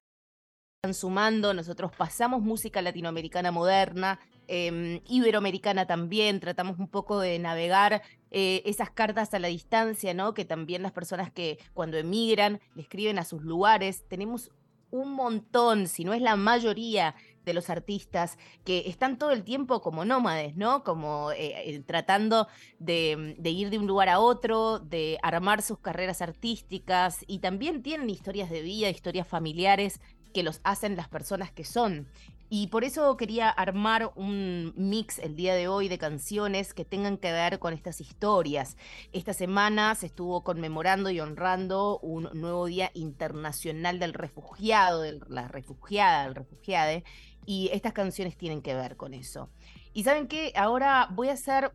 sumando. 0.93 1.53
Nosotros 1.53 1.91
pasamos 1.97 2.41
música 2.41 2.82
latinoamericana 2.82 3.51
moderna, 3.51 4.21
eh, 4.47 5.01
iberoamericana 5.07 5.86
también, 5.88 6.39
tratamos 6.39 6.79
un 6.79 6.88
poco 6.88 7.19
de 7.19 7.39
navegar 7.39 8.01
eh, 8.31 8.62
esas 8.65 8.89
cartas 8.89 9.33
a 9.33 9.39
la 9.39 9.47
distancia, 9.47 10.13
¿no? 10.13 10.33
Que 10.33 10.45
también 10.45 10.81
las 10.81 10.91
personas 10.91 11.31
que 11.31 11.60
cuando 11.73 11.97
emigran 11.97 12.60
le 12.75 12.81
escriben 12.81 13.19
a 13.19 13.23
sus 13.23 13.41
lugares, 13.43 14.05
tenemos 14.07 14.51
un 14.91 15.13
montón, 15.13 15.88
si 15.88 16.03
no 16.03 16.13
es 16.13 16.21
la 16.21 16.36
mayoría 16.36 17.15
de 17.43 17.53
los 17.53 17.69
artistas 17.69 18.38
que 18.63 18.83
están 18.88 19.17
todo 19.17 19.31
el 19.31 19.43
tiempo 19.43 19.81
como 19.81 20.05
nómades, 20.05 20.55
¿no? 20.55 20.83
Como 20.83 21.31
eh, 21.31 21.69
eh, 21.69 21.83
tratando 21.86 22.47
de, 22.79 23.36
de 23.38 23.49
ir 23.49 23.69
de 23.69 23.79
un 23.79 23.88
lugar 23.88 24.10
a 24.10 24.19
otro, 24.19 24.79
de 24.79 25.17
armar 25.23 25.62
sus 25.62 25.79
carreras 25.79 26.21
artísticas 26.21 27.23
y 27.27 27.39
también 27.39 27.83
tienen 27.83 28.10
historias 28.10 28.49
de 28.49 28.62
vida, 28.62 28.89
historias 28.89 29.27
familiares 29.27 29.99
que 30.33 30.43
los 30.43 30.60
hacen 30.63 30.95
las 30.95 31.07
personas 31.07 31.51
que 31.51 31.63
son. 31.63 32.07
Y 32.49 32.67
por 32.67 32.86
eso 32.86 33.17
quería 33.17 33.49
armar 33.49 34.12
un 34.15 34.73
mix 34.77 35.19
el 35.19 35.36
día 35.36 35.53
de 35.53 35.67
hoy 35.67 35.89
de 35.89 35.97
canciones 35.97 36.73
que 36.73 36.86
tengan 36.86 37.17
que 37.17 37.31
ver 37.33 37.60
con 37.60 37.73
estas 37.73 37.99
historias. 37.99 38.77
Esta 39.12 39.33
semana 39.33 39.93
se 39.95 40.05
estuvo 40.05 40.45
conmemorando 40.45 41.10
y 41.10 41.19
honrando 41.19 41.99
un 41.99 42.29
nuevo 42.33 42.67
Día 42.67 42.89
Internacional 42.93 43.99
del 43.99 44.13
Refugiado, 44.13 45.01
de 45.01 45.19
la 45.27 45.49
refugiada, 45.49 46.23
del 46.23 46.36
refugiade, 46.36 47.03
y 47.45 47.69
estas 47.73 47.91
canciones 47.91 48.38
tienen 48.38 48.62
que 48.62 48.75
ver 48.75 48.95
con 48.95 49.13
eso. 49.13 49.49
Y 49.91 50.03
saben 50.03 50.27
qué, 50.27 50.53
ahora 50.55 51.10
voy 51.12 51.27
a 51.27 51.33
hacer 51.33 51.73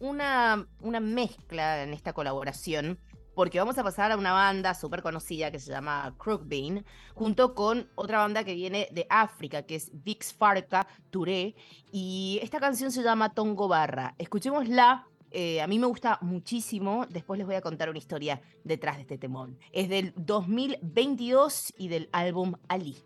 una, 0.00 0.66
una 0.80 0.98
mezcla 0.98 1.80
en 1.84 1.92
esta 1.92 2.12
colaboración 2.12 2.98
porque 3.34 3.58
vamos 3.58 3.78
a 3.78 3.84
pasar 3.84 4.12
a 4.12 4.16
una 4.16 4.32
banda 4.32 4.74
súper 4.74 5.02
conocida 5.02 5.50
que 5.50 5.58
se 5.58 5.70
llama 5.70 6.14
Crookbean, 6.18 6.84
junto 7.14 7.54
con 7.54 7.88
otra 7.94 8.18
banda 8.18 8.44
que 8.44 8.54
viene 8.54 8.88
de 8.92 9.06
África, 9.08 9.62
que 9.62 9.76
es 9.76 9.90
Vix 9.92 10.32
Farca 10.32 10.86
Touré, 11.10 11.54
y 11.90 12.38
esta 12.42 12.60
canción 12.60 12.90
se 12.90 13.02
llama 13.02 13.34
Tongo 13.34 13.68
Barra. 13.68 14.14
Escuchémosla, 14.18 15.06
eh, 15.30 15.62
a 15.62 15.66
mí 15.66 15.78
me 15.78 15.86
gusta 15.86 16.18
muchísimo, 16.20 17.06
después 17.08 17.38
les 17.38 17.46
voy 17.46 17.56
a 17.56 17.62
contar 17.62 17.88
una 17.88 17.98
historia 17.98 18.42
detrás 18.64 18.96
de 18.96 19.02
este 19.02 19.18
temón. 19.18 19.58
Es 19.72 19.88
del 19.88 20.12
2022 20.16 21.72
y 21.78 21.88
del 21.88 22.08
álbum 22.12 22.54
Ali. 22.68 23.02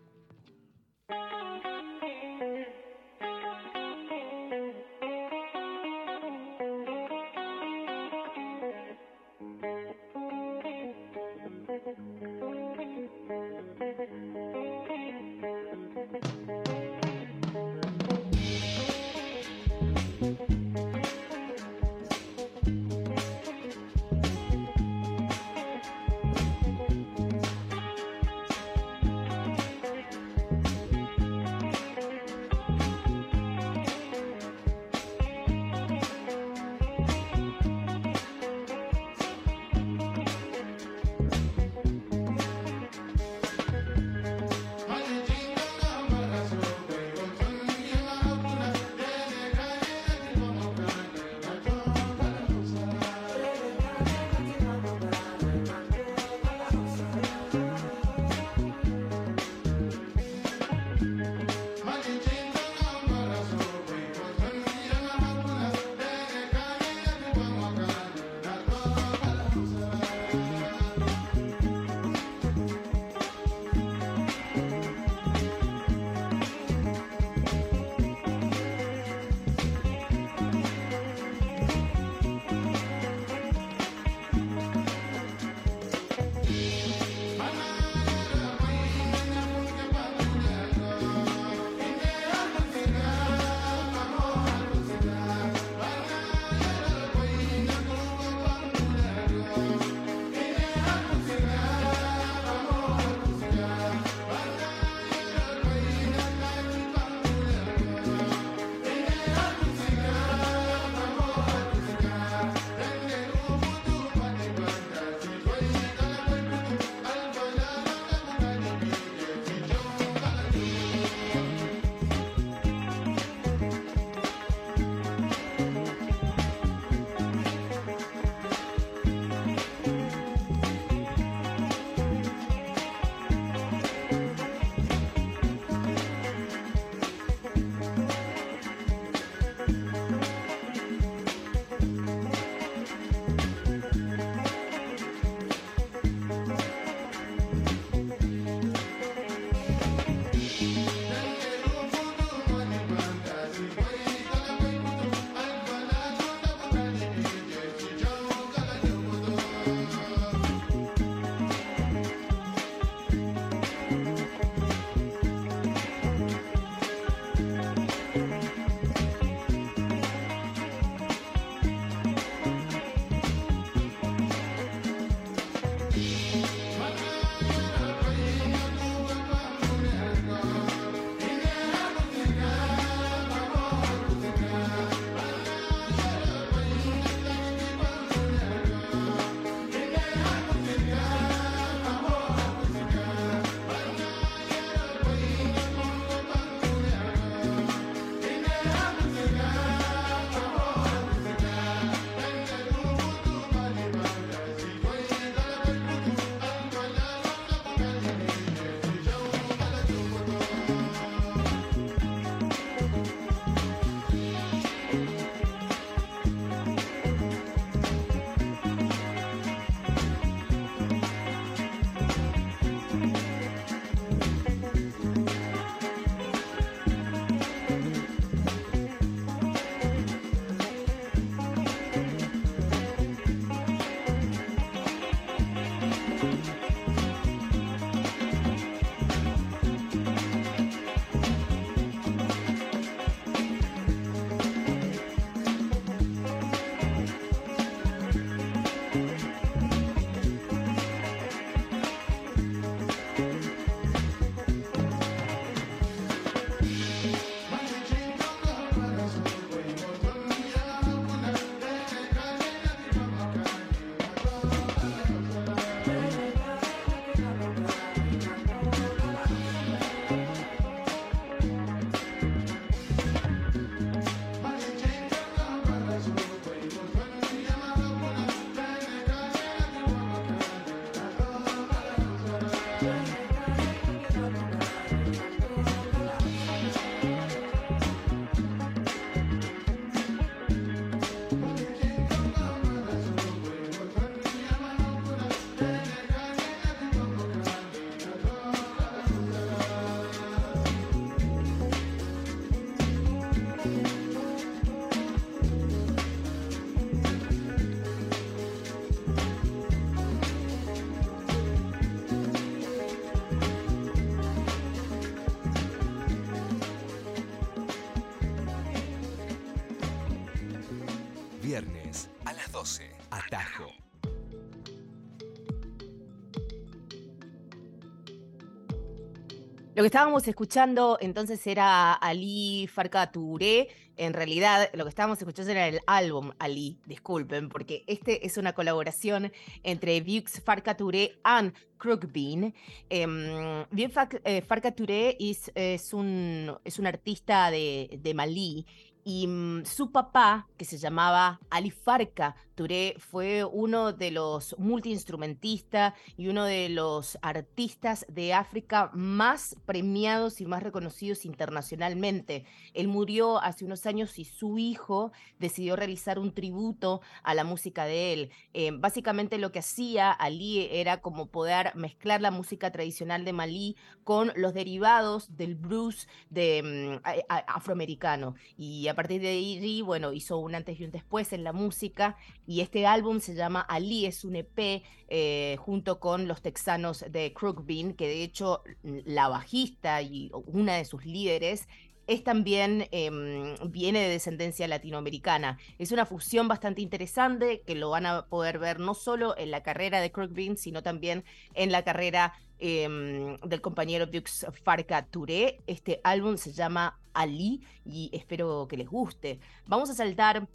Lo 329.77 329.83
que 329.83 329.89
estábamos 329.89 330.27
escuchando 330.27 330.97
entonces 331.01 331.45
era 331.45 331.93
Ali 331.93 332.65
Farka 332.65 333.11
Touré. 333.11 333.67
En 333.95 334.13
realidad, 334.13 334.71
lo 334.73 334.85
que 334.85 334.89
estábamos 334.89 335.19
escuchando 335.19 335.51
era 335.51 335.67
el 335.67 335.81
álbum 335.85 336.31
Ali, 336.39 336.79
disculpen, 336.87 337.47
porque 337.47 337.83
este 337.85 338.25
es 338.25 338.37
una 338.37 338.53
colaboración 338.53 339.31
entre 339.61 340.01
Vux 340.01 340.41
Farka 340.43 340.75
Touré 340.75 341.19
y 341.23 341.53
Crook 341.77 342.11
Bean. 342.11 342.55
Eh, 342.89 344.43
Farka 344.47 344.71
Touré 344.71 345.15
es, 345.19 345.51
es, 345.53 345.93
un, 345.93 346.57
es 346.65 346.79
un 346.79 346.87
artista 346.87 347.51
de, 347.51 347.99
de 348.01 348.13
Malí 348.15 348.65
y 349.03 349.27
mm, 349.27 349.63
su 349.63 349.91
papá, 349.91 350.47
que 350.57 350.65
se 350.65 350.79
llamaba 350.79 351.39
Ali 351.51 351.69
Farka 351.69 352.35
Touré, 352.57 352.95
fue 352.97 353.45
uno 353.45 353.93
de 353.93 354.09
los 354.09 354.55
multiinstrumentistas 354.57 355.93
y 356.17 356.27
uno 356.27 356.43
de 356.43 356.69
los 356.69 357.19
artistas 357.21 358.03
de 358.09 358.33
África 358.33 358.89
más 358.95 359.55
premiados 359.67 360.41
y 360.41 360.47
más 360.47 360.63
reconocidos 360.63 361.23
internacionalmente. 361.23 362.45
Él 362.73 362.87
murió 362.87 363.39
hace 363.39 363.63
unos 363.63 363.85
años 363.85 364.17
y 364.17 364.25
su 364.25 364.57
hijo 364.57 365.11
decidió 365.37 365.75
realizar 365.75 366.17
un 366.17 366.33
tributo 366.33 367.01
a 367.21 367.35
la 367.35 367.43
música 367.43 367.85
de 367.85 368.13
él. 368.13 368.31
Eh, 368.55 368.71
básicamente 368.73 369.37
lo 369.37 369.51
que 369.51 369.59
hacía 369.59 370.11
Ali 370.11 370.67
era 370.71 370.99
como 370.99 371.27
poder 371.27 371.75
mezclar 371.75 372.21
la 372.21 372.31
música 372.31 372.71
tradicional 372.71 373.23
de 373.23 373.33
Malí 373.33 373.75
con 374.03 374.31
los 374.35 374.55
derivados 374.55 375.37
del 375.37 375.53
blues 375.53 376.07
de, 376.31 377.01
mm, 377.03 377.07
afroamericano. 377.45 378.33
Y 378.57 378.87
a 378.87 378.95
partir 378.95 379.21
de 379.21 379.27
ahí, 379.27 379.81
bueno, 379.83 380.11
hizo 380.11 380.39
un 380.39 380.55
antes 380.55 380.79
y 380.79 380.85
un 380.85 380.91
después 380.91 381.33
en 381.33 381.43
la 381.43 381.53
música 381.53 382.17
y 382.47 382.61
este 382.61 382.87
álbum 382.87 383.19
se 383.19 383.35
llama 383.35 383.61
Ali, 383.61 384.05
es 384.05 384.23
un 384.23 384.37
EP 384.37 384.83
eh, 385.09 385.57
junto 385.59 385.99
con 385.99 386.27
los 386.27 386.41
texanos 386.41 387.05
de 387.09 387.33
Crook 387.33 387.65
Bean, 387.65 387.93
que 387.93 388.07
de 388.07 388.23
hecho 388.23 388.63
la 388.83 389.27
bajista 389.27 390.01
y 390.01 390.31
una 390.45 390.75
de 390.75 390.85
sus 390.85 391.05
líderes 391.05 391.67
es 392.07 392.23
también, 392.23 392.87
em, 392.91 393.55
viene 393.69 393.99
de 393.99 394.07
descendencia 394.07 394.65
latinoamericana. 394.67 395.57
Es 395.77 395.91
una 395.91 396.05
fusión 396.05 396.47
bastante 396.47 396.81
interesante 396.81 397.63
que 397.67 397.75
lo 397.75 397.89
van 397.89 398.05
a 398.05 398.27
poder 398.27 398.59
ver 398.59 398.79
no 398.79 398.93
solo 398.93 399.37
en 399.37 399.51
la 399.51 399.61
carrera 399.61 399.99
de 399.99 400.11
Crook 400.11 400.31
Bean, 400.31 400.55
sino 400.55 400.81
también 400.81 401.25
en 401.53 401.71
la 401.71 401.83
carrera 401.83 402.33
em, 402.59 403.35
del 403.41 403.61
compañero 403.61 404.07
Dux 404.07 404.47
Farka 404.63 405.05
Touré. 405.05 405.59
Este 405.67 405.99
álbum 406.03 406.37
se 406.37 406.53
llama 406.53 406.97
Ali 407.13 407.61
y 407.85 408.09
espero 408.13 408.67
que 408.67 408.77
les 408.77 408.87
guste. 408.87 409.39
Vamos 409.67 409.89
a 409.89 409.93
saltar 409.93 410.47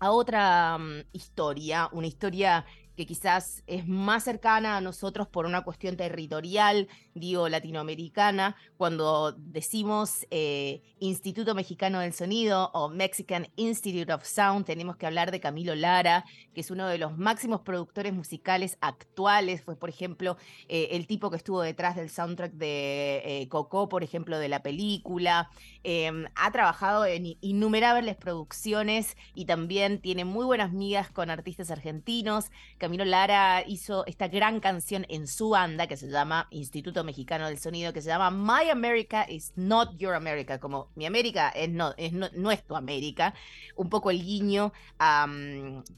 a 0.00 0.10
otra 0.12 0.78
mm, 0.78 1.04
historia, 1.12 1.88
una 1.92 2.06
historia 2.06 2.64
que 2.98 3.06
quizás 3.06 3.62
es 3.68 3.86
más 3.86 4.24
cercana 4.24 4.76
a 4.76 4.80
nosotros 4.80 5.28
por 5.28 5.46
una 5.46 5.62
cuestión 5.62 5.96
territorial, 5.96 6.88
digo, 7.14 7.48
latinoamericana, 7.48 8.56
cuando 8.76 9.30
decimos 9.38 10.26
eh, 10.32 10.82
Instituto 10.98 11.54
Mexicano 11.54 12.00
del 12.00 12.12
Sonido 12.12 12.72
o 12.74 12.88
Mexican 12.88 13.46
Institute 13.54 14.12
of 14.12 14.24
Sound, 14.24 14.66
tenemos 14.66 14.96
que 14.96 15.06
hablar 15.06 15.30
de 15.30 15.38
Camilo 15.38 15.76
Lara, 15.76 16.24
que 16.52 16.60
es 16.60 16.72
uno 16.72 16.88
de 16.88 16.98
los 16.98 17.16
máximos 17.16 17.60
productores 17.60 18.12
musicales 18.12 18.76
actuales, 18.80 19.62
fue 19.62 19.76
por 19.76 19.90
ejemplo 19.90 20.36
eh, 20.66 20.88
el 20.90 21.06
tipo 21.06 21.30
que 21.30 21.36
estuvo 21.36 21.62
detrás 21.62 21.94
del 21.94 22.10
soundtrack 22.10 22.54
de 22.54 23.22
eh, 23.24 23.48
Coco, 23.48 23.88
por 23.88 24.02
ejemplo, 24.02 24.40
de 24.40 24.48
la 24.48 24.64
película, 24.64 25.50
em, 25.84 26.26
ha 26.34 26.50
trabajado 26.50 27.06
en 27.06 27.36
innumerables 27.40 28.16
producciones 28.16 29.16
y 29.34 29.44
también 29.44 30.00
tiene 30.00 30.24
muy 30.24 30.44
buenas 30.44 30.72
migas 30.72 31.12
con 31.12 31.30
artistas 31.30 31.70
argentinos. 31.70 32.50
Camilo 32.88 33.04
Lara 33.04 33.64
hizo 33.66 34.06
esta 34.06 34.28
gran 34.28 34.60
canción 34.60 35.04
en 35.10 35.26
su 35.26 35.50
banda 35.50 35.86
que 35.86 35.98
se 35.98 36.08
llama 36.08 36.48
Instituto 36.50 37.04
Mexicano 37.04 37.46
del 37.46 37.58
Sonido, 37.58 37.92
que 37.92 38.00
se 38.00 38.08
llama 38.08 38.30
My 38.30 38.70
America 38.70 39.26
is 39.28 39.52
not 39.56 39.98
your 39.98 40.14
America, 40.14 40.58
como 40.58 40.88
mi 40.94 41.04
América 41.04 41.50
es 41.50 41.68
no 41.68 41.92
es, 41.98 42.14
no, 42.14 42.50
es 42.50 42.66
tu 42.66 42.76
América. 42.76 43.34
Un 43.76 43.90
poco 43.90 44.10
el 44.10 44.24
guiño 44.24 44.72
a 44.98 45.26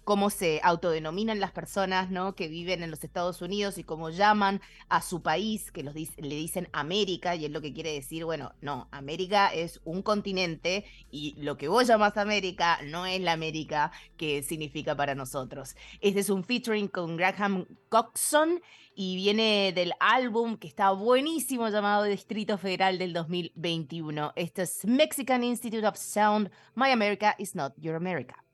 cómo 0.03 0.31
se 0.31 0.61
autodenominan 0.65 1.39
las 1.39 1.53
personas 1.53 2.11
¿no? 2.11 2.35
que 2.35 2.49
viven 2.49 2.83
en 2.83 2.91
los 2.91 3.05
Estados 3.05 3.41
Unidos 3.41 3.79
y 3.79 3.85
cómo 3.85 4.11
llaman 4.11 4.61
a 4.89 5.01
su 5.01 5.23
país, 5.23 5.71
que 5.71 5.85
los 5.85 5.95
le 5.95 6.35
dicen 6.35 6.69
América, 6.73 7.37
y 7.37 7.45
es 7.45 7.53
lo 7.53 7.61
que 7.61 7.73
quiere 7.73 7.93
decir, 7.93 8.25
bueno, 8.25 8.53
no, 8.63 8.89
América 8.91 9.55
es 9.55 9.81
un 9.85 10.03
continente 10.03 10.85
y 11.13 11.37
lo 11.39 11.57
que 11.57 11.69
vos 11.69 11.87
llamás 11.87 12.17
América 12.17 12.81
no 12.85 13.07
es 13.07 13.21
la 13.21 13.31
América 13.31 13.93
que 14.17 14.43
significa 14.43 14.97
para 14.97 15.15
nosotros. 15.15 15.77
Este 16.01 16.19
es 16.19 16.31
un 16.31 16.43
featuring 16.43 16.80
con 16.89 17.17
Graham 17.17 17.67
Coxon 17.89 18.61
y 18.95 19.17
viene 19.17 19.73
del 19.75 19.93
álbum 20.01 20.57
que 20.57 20.69
está 20.69 20.91
buenísimo 20.91 21.69
llamado 21.69 22.05
Distrito 22.05 22.59
Federal 22.59 22.99
del 22.99 23.13
2021. 23.13 24.33
Esto 24.37 24.63
es 24.63 24.85
Mexican 24.85 25.45
Institute 25.45 25.87
of 25.87 25.97
Sound, 25.97 26.51
My 26.75 26.91
America 26.91 27.35
is 27.39 27.55
not 27.55 27.73
your 27.79 27.97
America. 27.97 28.45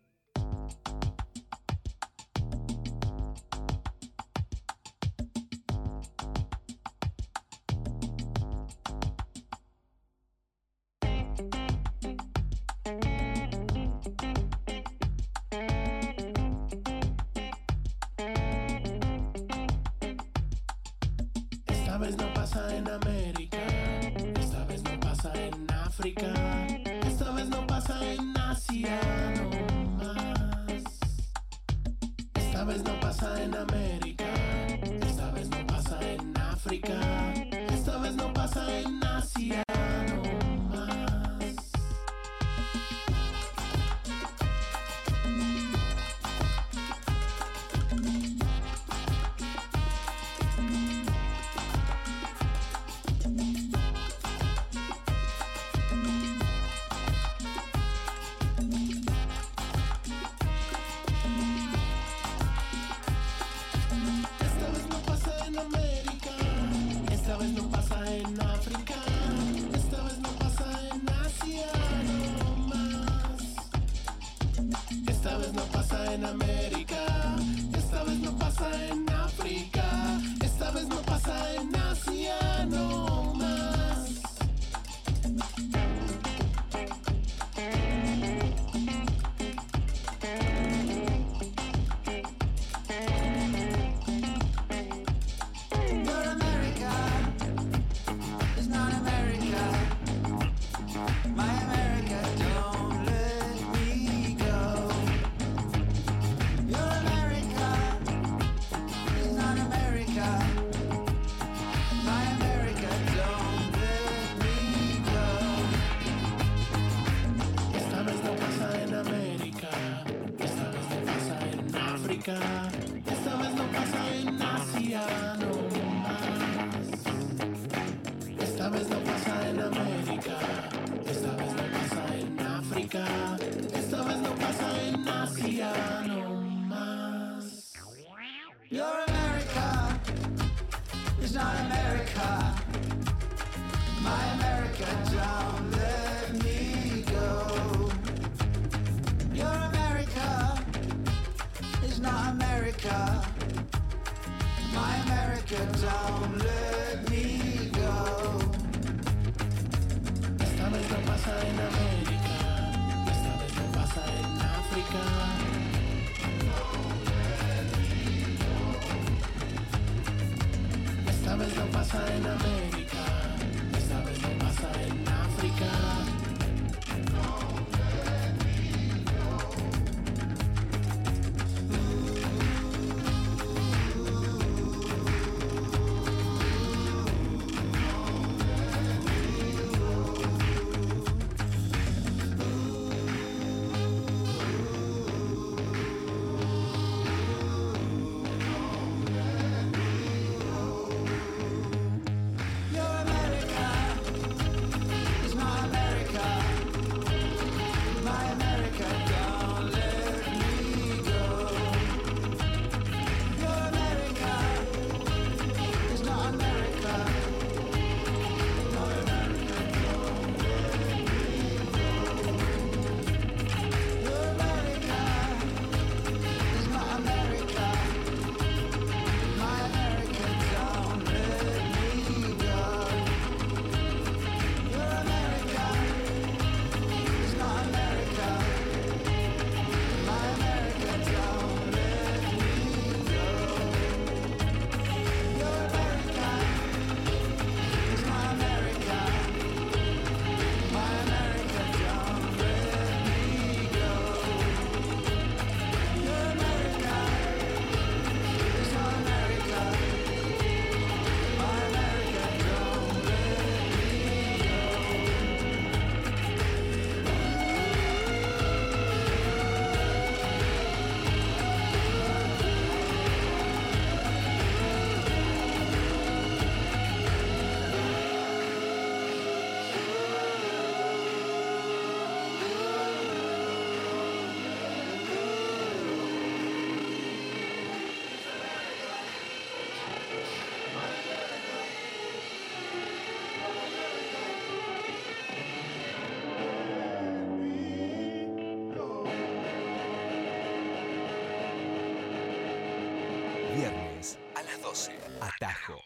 Viernes 303.57 304.19
a 304.35 304.43
las 304.43 304.61
12. 304.61 304.93
Atajo. 305.19 305.81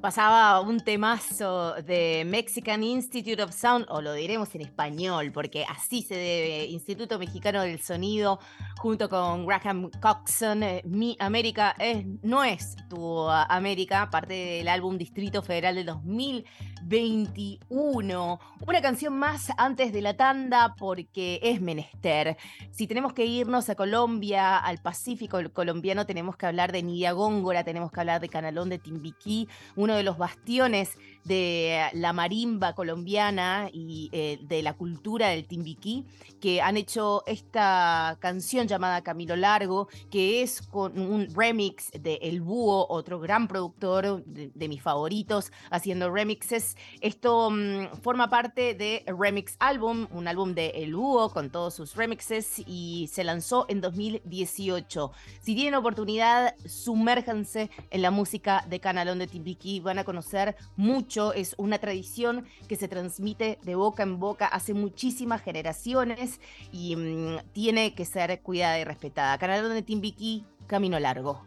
Pasaba 0.00 0.60
un 0.60 0.80
temazo 0.80 1.74
de 1.74 2.24
Mexican 2.26 2.82
Institute 2.82 3.40
of 3.40 3.52
Sound, 3.52 3.86
o 3.88 4.02
lo 4.02 4.14
diremos 4.14 4.52
en 4.56 4.62
español, 4.62 5.30
porque 5.30 5.64
así 5.68 6.02
se 6.02 6.16
debe, 6.16 6.64
Instituto 6.64 7.16
Mexicano 7.20 7.62
del 7.62 7.80
Sonido, 7.80 8.40
junto 8.80 9.08
con 9.10 9.44
Graham 9.44 9.90
Coxon. 10.00 10.62
eh, 10.62 10.80
Mi 10.86 11.14
América 11.20 11.74
es, 11.78 12.06
no 12.22 12.42
es 12.42 12.76
tu 12.88 13.28
América, 13.28 14.08
parte 14.10 14.32
del 14.32 14.68
álbum 14.68 14.96
Distrito 14.96 15.42
Federal 15.42 15.74
del 15.74 15.84
2021. 15.84 18.40
Una 18.66 18.80
canción 18.80 19.18
más 19.18 19.50
antes 19.58 19.92
de 19.92 20.00
la 20.00 20.16
tanda, 20.16 20.74
porque 20.78 21.40
es 21.42 21.60
menester. 21.60 22.38
Si 22.70 22.86
tenemos 22.86 23.12
que 23.12 23.26
irnos 23.26 23.68
a 23.68 23.74
Colombia, 23.74 24.56
al 24.56 24.78
Pacífico 24.78 25.36
colombiano, 25.52 26.06
tenemos 26.06 26.38
que 26.38 26.46
hablar 26.46 26.72
de 26.72 26.82
Nidia 26.82 27.12
Góngora, 27.12 27.64
tenemos 27.64 27.92
que 27.92 28.00
hablar 28.00 28.22
de 28.22 28.30
Canalón 28.30 28.70
de 28.70 28.78
Timbiquí, 28.78 29.46
uno 29.76 29.94
de 29.94 30.04
los 30.04 30.16
bastiones 30.16 30.96
de 31.24 31.90
la 31.92 32.14
marimba 32.14 32.74
colombiana 32.74 33.68
y 33.70 34.08
eh, 34.12 34.38
de 34.40 34.62
la 34.62 34.72
cultura 34.72 35.28
del 35.28 35.46
Timbiquí, 35.46 36.06
que 36.40 36.62
han 36.62 36.78
hecho 36.78 37.22
esta 37.26 38.16
canción 38.20 38.69
llamada 38.70 39.02
Camilo 39.02 39.36
Largo, 39.36 39.88
que 40.10 40.42
es 40.42 40.62
con 40.62 40.98
un 40.98 41.28
remix 41.34 41.90
de 41.92 42.14
El 42.22 42.40
Búho, 42.40 42.86
otro 42.88 43.20
gran 43.20 43.48
productor 43.48 44.24
de, 44.24 44.50
de 44.54 44.68
mis 44.68 44.82
favoritos, 44.82 45.52
haciendo 45.70 46.10
remixes. 46.10 46.76
Esto 47.00 47.50
mm, 47.50 47.96
forma 48.02 48.30
parte 48.30 48.74
de 48.74 49.04
Remix 49.06 49.56
Album, 49.58 50.06
un 50.12 50.28
álbum 50.28 50.54
de 50.54 50.68
El 50.68 50.94
Búho 50.94 51.30
con 51.30 51.50
todos 51.50 51.74
sus 51.74 51.96
remixes 51.96 52.62
y 52.66 53.08
se 53.12 53.24
lanzó 53.24 53.66
en 53.68 53.80
2018. 53.80 55.12
Si 55.40 55.54
tienen 55.54 55.74
oportunidad, 55.74 56.54
sumérjanse 56.64 57.70
en 57.90 58.02
la 58.02 58.10
música 58.10 58.64
de 58.68 58.80
Canalón 58.80 59.18
de 59.18 59.26
Timbiquí, 59.26 59.80
van 59.80 59.98
a 59.98 60.04
conocer 60.04 60.56
mucho, 60.76 61.32
es 61.32 61.54
una 61.58 61.78
tradición 61.78 62.46
que 62.68 62.76
se 62.76 62.88
transmite 62.88 63.58
de 63.62 63.74
boca 63.74 64.02
en 64.02 64.20
boca 64.20 64.46
hace 64.46 64.74
muchísimas 64.74 65.42
generaciones 65.42 66.40
y 66.72 66.96
mm, 66.96 67.38
tiene 67.52 67.94
que 67.94 68.04
ser 68.04 68.40
cuidada 68.42 68.59
y 68.60 68.84
respetada. 68.84 69.38
Canalón 69.38 69.74
de 69.74 69.82
Timbiquí, 69.82 70.44
camino 70.66 70.98
largo. 71.00 71.42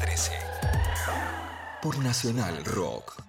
13. 0.00 0.32
Por 1.82 1.98
Nacional 1.98 2.64
Rock. 2.64 3.27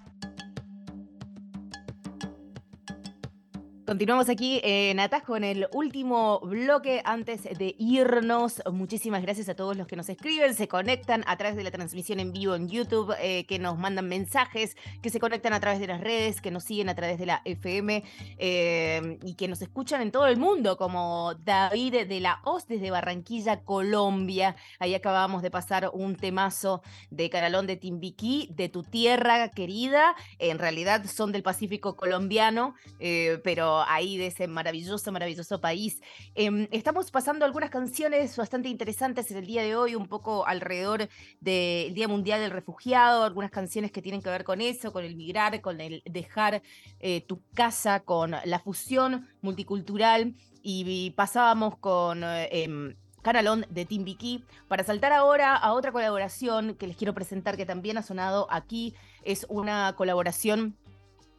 Continuamos 3.89 4.29
aquí 4.29 4.61
en 4.63 4.99
Atajo 4.99 5.35
en 5.35 5.43
el 5.43 5.67
último 5.71 6.41
bloque 6.41 7.01
antes 7.05 7.41
de 7.41 7.73
irnos. 7.79 8.61
Muchísimas 8.71 9.23
gracias 9.23 9.49
a 9.49 9.55
todos 9.55 9.75
los 9.75 9.87
que 9.87 9.95
nos 9.95 10.07
escriben, 10.09 10.53
se 10.53 10.67
conectan 10.67 11.23
a 11.25 11.35
través 11.37 11.57
de 11.57 11.63
la 11.63 11.71
transmisión 11.71 12.19
en 12.19 12.31
vivo 12.31 12.53
en 12.53 12.69
YouTube, 12.69 13.15
eh, 13.19 13.47
que 13.47 13.57
nos 13.57 13.79
mandan 13.79 14.07
mensajes, 14.07 14.77
que 15.01 15.09
se 15.09 15.19
conectan 15.19 15.53
a 15.53 15.59
través 15.59 15.79
de 15.79 15.87
las 15.87 16.01
redes, 16.01 16.39
que 16.39 16.51
nos 16.51 16.65
siguen 16.65 16.87
a 16.87 16.93
través 16.93 17.17
de 17.17 17.25
la 17.25 17.41
FM 17.45 18.03
eh, 18.37 19.17
y 19.23 19.33
que 19.33 19.47
nos 19.47 19.59
escuchan 19.63 20.03
en 20.03 20.11
todo 20.11 20.27
el 20.27 20.37
mundo, 20.37 20.77
como 20.77 21.33
David 21.43 22.05
de 22.05 22.19
la 22.19 22.41
Hoz 22.43 22.67
desde 22.67 22.91
Barranquilla, 22.91 23.61
Colombia. 23.61 24.55
Ahí 24.77 24.93
acabamos 24.93 25.41
de 25.41 25.49
pasar 25.49 25.89
un 25.91 26.15
temazo 26.15 26.83
de 27.09 27.31
Caralón 27.31 27.65
de 27.65 27.75
Timbiquí, 27.75 28.49
de 28.51 28.69
tu 28.69 28.83
tierra 28.83 29.49
querida. 29.49 30.15
En 30.37 30.59
realidad 30.59 31.03
son 31.07 31.31
del 31.31 31.41
Pacífico 31.41 31.95
colombiano, 31.95 32.75
eh, 32.99 33.39
pero 33.43 33.78
ahí 33.87 34.17
de 34.17 34.27
ese 34.27 34.47
maravilloso, 34.47 35.11
maravilloso 35.11 35.59
país. 35.59 36.01
Em, 36.35 36.67
estamos 36.71 37.11
pasando 37.11 37.45
algunas 37.45 37.69
canciones 37.69 38.35
bastante 38.37 38.69
interesantes 38.69 39.29
en 39.31 39.37
el 39.37 39.45
día 39.45 39.63
de 39.63 39.75
hoy, 39.75 39.95
un 39.95 40.07
poco 40.07 40.45
alrededor 40.47 41.09
del 41.39 41.93
Día 41.93 42.07
Mundial 42.07 42.41
del 42.41 42.51
Refugiado, 42.51 43.23
algunas 43.23 43.51
canciones 43.51 43.91
que 43.91 44.01
tienen 44.01 44.21
que 44.21 44.29
ver 44.29 44.43
con 44.43 44.61
eso, 44.61 44.91
con 44.91 45.03
el 45.03 45.15
migrar, 45.15 45.61
con 45.61 45.81
el 45.81 46.01
dejar 46.05 46.61
eh, 46.99 47.21
tu 47.21 47.41
casa, 47.53 48.01
con 48.01 48.35
la 48.43 48.59
fusión 48.59 49.27
multicultural. 49.41 50.35
Y, 50.61 51.11
pasábamos 51.11 51.77
con... 51.77 52.23
eh, 52.23 52.49
em, 52.51 52.95
Canalón 53.21 53.65
de 53.69 53.85
Timbiquí, 53.85 54.45
para 54.67 54.83
saltar 54.83 55.11
ahora 55.11 55.55
a 55.55 55.73
otra 55.73 55.91
colaboración 55.91 56.75
que 56.75 56.87
les 56.87 56.95
quiero 56.95 57.13
presentar 57.13 57.57
que 57.57 57.65
también 57.65 57.97
ha 57.97 58.01
sonado 58.01 58.47
aquí. 58.49 58.95
Es 59.23 59.45
una 59.49 59.93
colaboración 59.97 60.77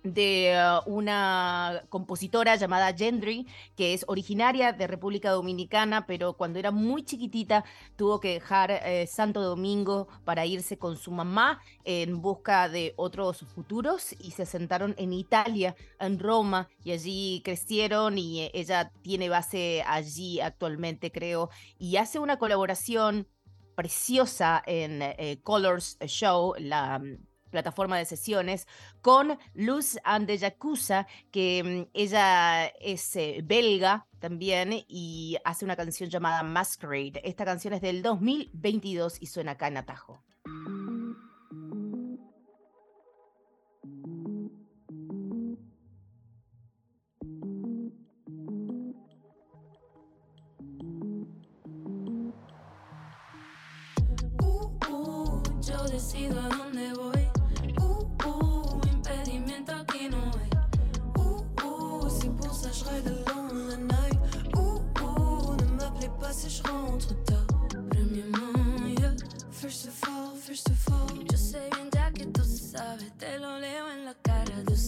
de 0.03 0.57
uh, 0.57 0.91
una 0.91 1.85
compositora 1.89 2.57
llamada 2.57 2.95
Gendry, 2.95 3.47
que 3.77 3.95
es 3.95 4.05
originaria 4.09 4.73
de 4.73 4.87
República 4.87 5.31
Dominicana, 5.31 6.07
pero 6.07 6.35
cuando 6.35 6.59
era 6.59 6.71
muy 6.71 7.05
chiquitita 7.05 7.65
tuvo 7.97 8.21
que 8.21 8.35
dejar 8.35 8.71
eh, 8.71 9.07
Santo 9.07 9.43
Domingo 9.43 10.09
para 10.25 10.47
irse 10.47 10.79
con 10.79 10.97
su 10.97 11.11
mamá 11.11 11.61
en 11.85 12.23
busca 12.23 12.69
de 12.69 12.95
otros 12.97 13.41
futuros 13.55 14.15
y 14.19 14.31
se 14.33 14.43
asentaron 14.43 14.95
en 14.99 15.13
Italia, 15.13 15.75
en 15.99 16.19
Roma, 16.19 16.69
y 16.85 16.93
allí 16.93 17.43
crecieron 17.45 18.19
y 18.19 18.43
eh, 18.43 18.51
ella 18.55 18.93
tiene 19.03 19.29
base 19.29 19.83
allí 19.87 20.41
actualmente, 20.41 21.11
creo, 21.13 21.51
y 21.79 21.97
hace 21.97 22.19
una 22.19 22.39
colaboración 22.39 23.29
preciosa 23.75 24.63
en 24.67 25.01
eh, 25.03 25.41
Colors 25.43 25.99
Show, 26.07 26.55
la 26.59 26.99
mm, 26.99 27.30
plataforma 27.51 27.99
de 27.99 28.05
sesiones, 28.05 28.67
con 29.03 29.39
Luz 29.55 29.99
and 30.05 30.27
the 30.27 30.39
Yakuza, 30.39 31.07
que 31.31 31.63
mm, 31.63 31.91
ella 31.93 32.67
es 32.67 33.17
eh, 33.17 33.41
belga 33.45 34.07
también 34.19 34.85
y 34.89 35.37
hace 35.45 35.65
una 35.65 35.77
canción 35.77 36.11
llamada 36.11 36.43
Masquerade. 36.43 37.21
Esta 37.25 37.45
canción 37.45 37.75
es 37.75 37.81
del 37.81 38.03
2022 38.03 39.19
y 39.21 39.27
suena 39.27 39.53
acá 39.53 39.69
en 39.69 39.79
Atajo. 39.79 40.23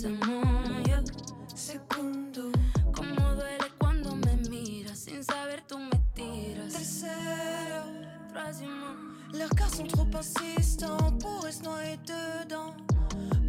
Cara 0.03 0.73
de 0.73 0.83
ese 0.83 0.89
yeah. 0.89 1.03
Segundo, 1.55 2.51
cómo 2.95 3.35
duele 3.35 3.71
cuando 3.79 4.17
me 4.17 4.37
miras 4.49 4.99
sin 4.99 5.23
saber 5.23 5.63
tú 5.67 5.79
me 5.79 5.99
tiras. 6.15 6.73
Tercero, 6.73 7.85
troisièmement. 8.33 8.97
Leurs 9.33 9.51
cars 9.51 9.75
sont 9.75 9.87
trop 9.87 10.09
insistants, 10.15 10.97
on 11.07 11.13
pourrait 11.13 11.53
se 11.53 11.63
noyer 11.63 11.99
dedans. 11.99 12.75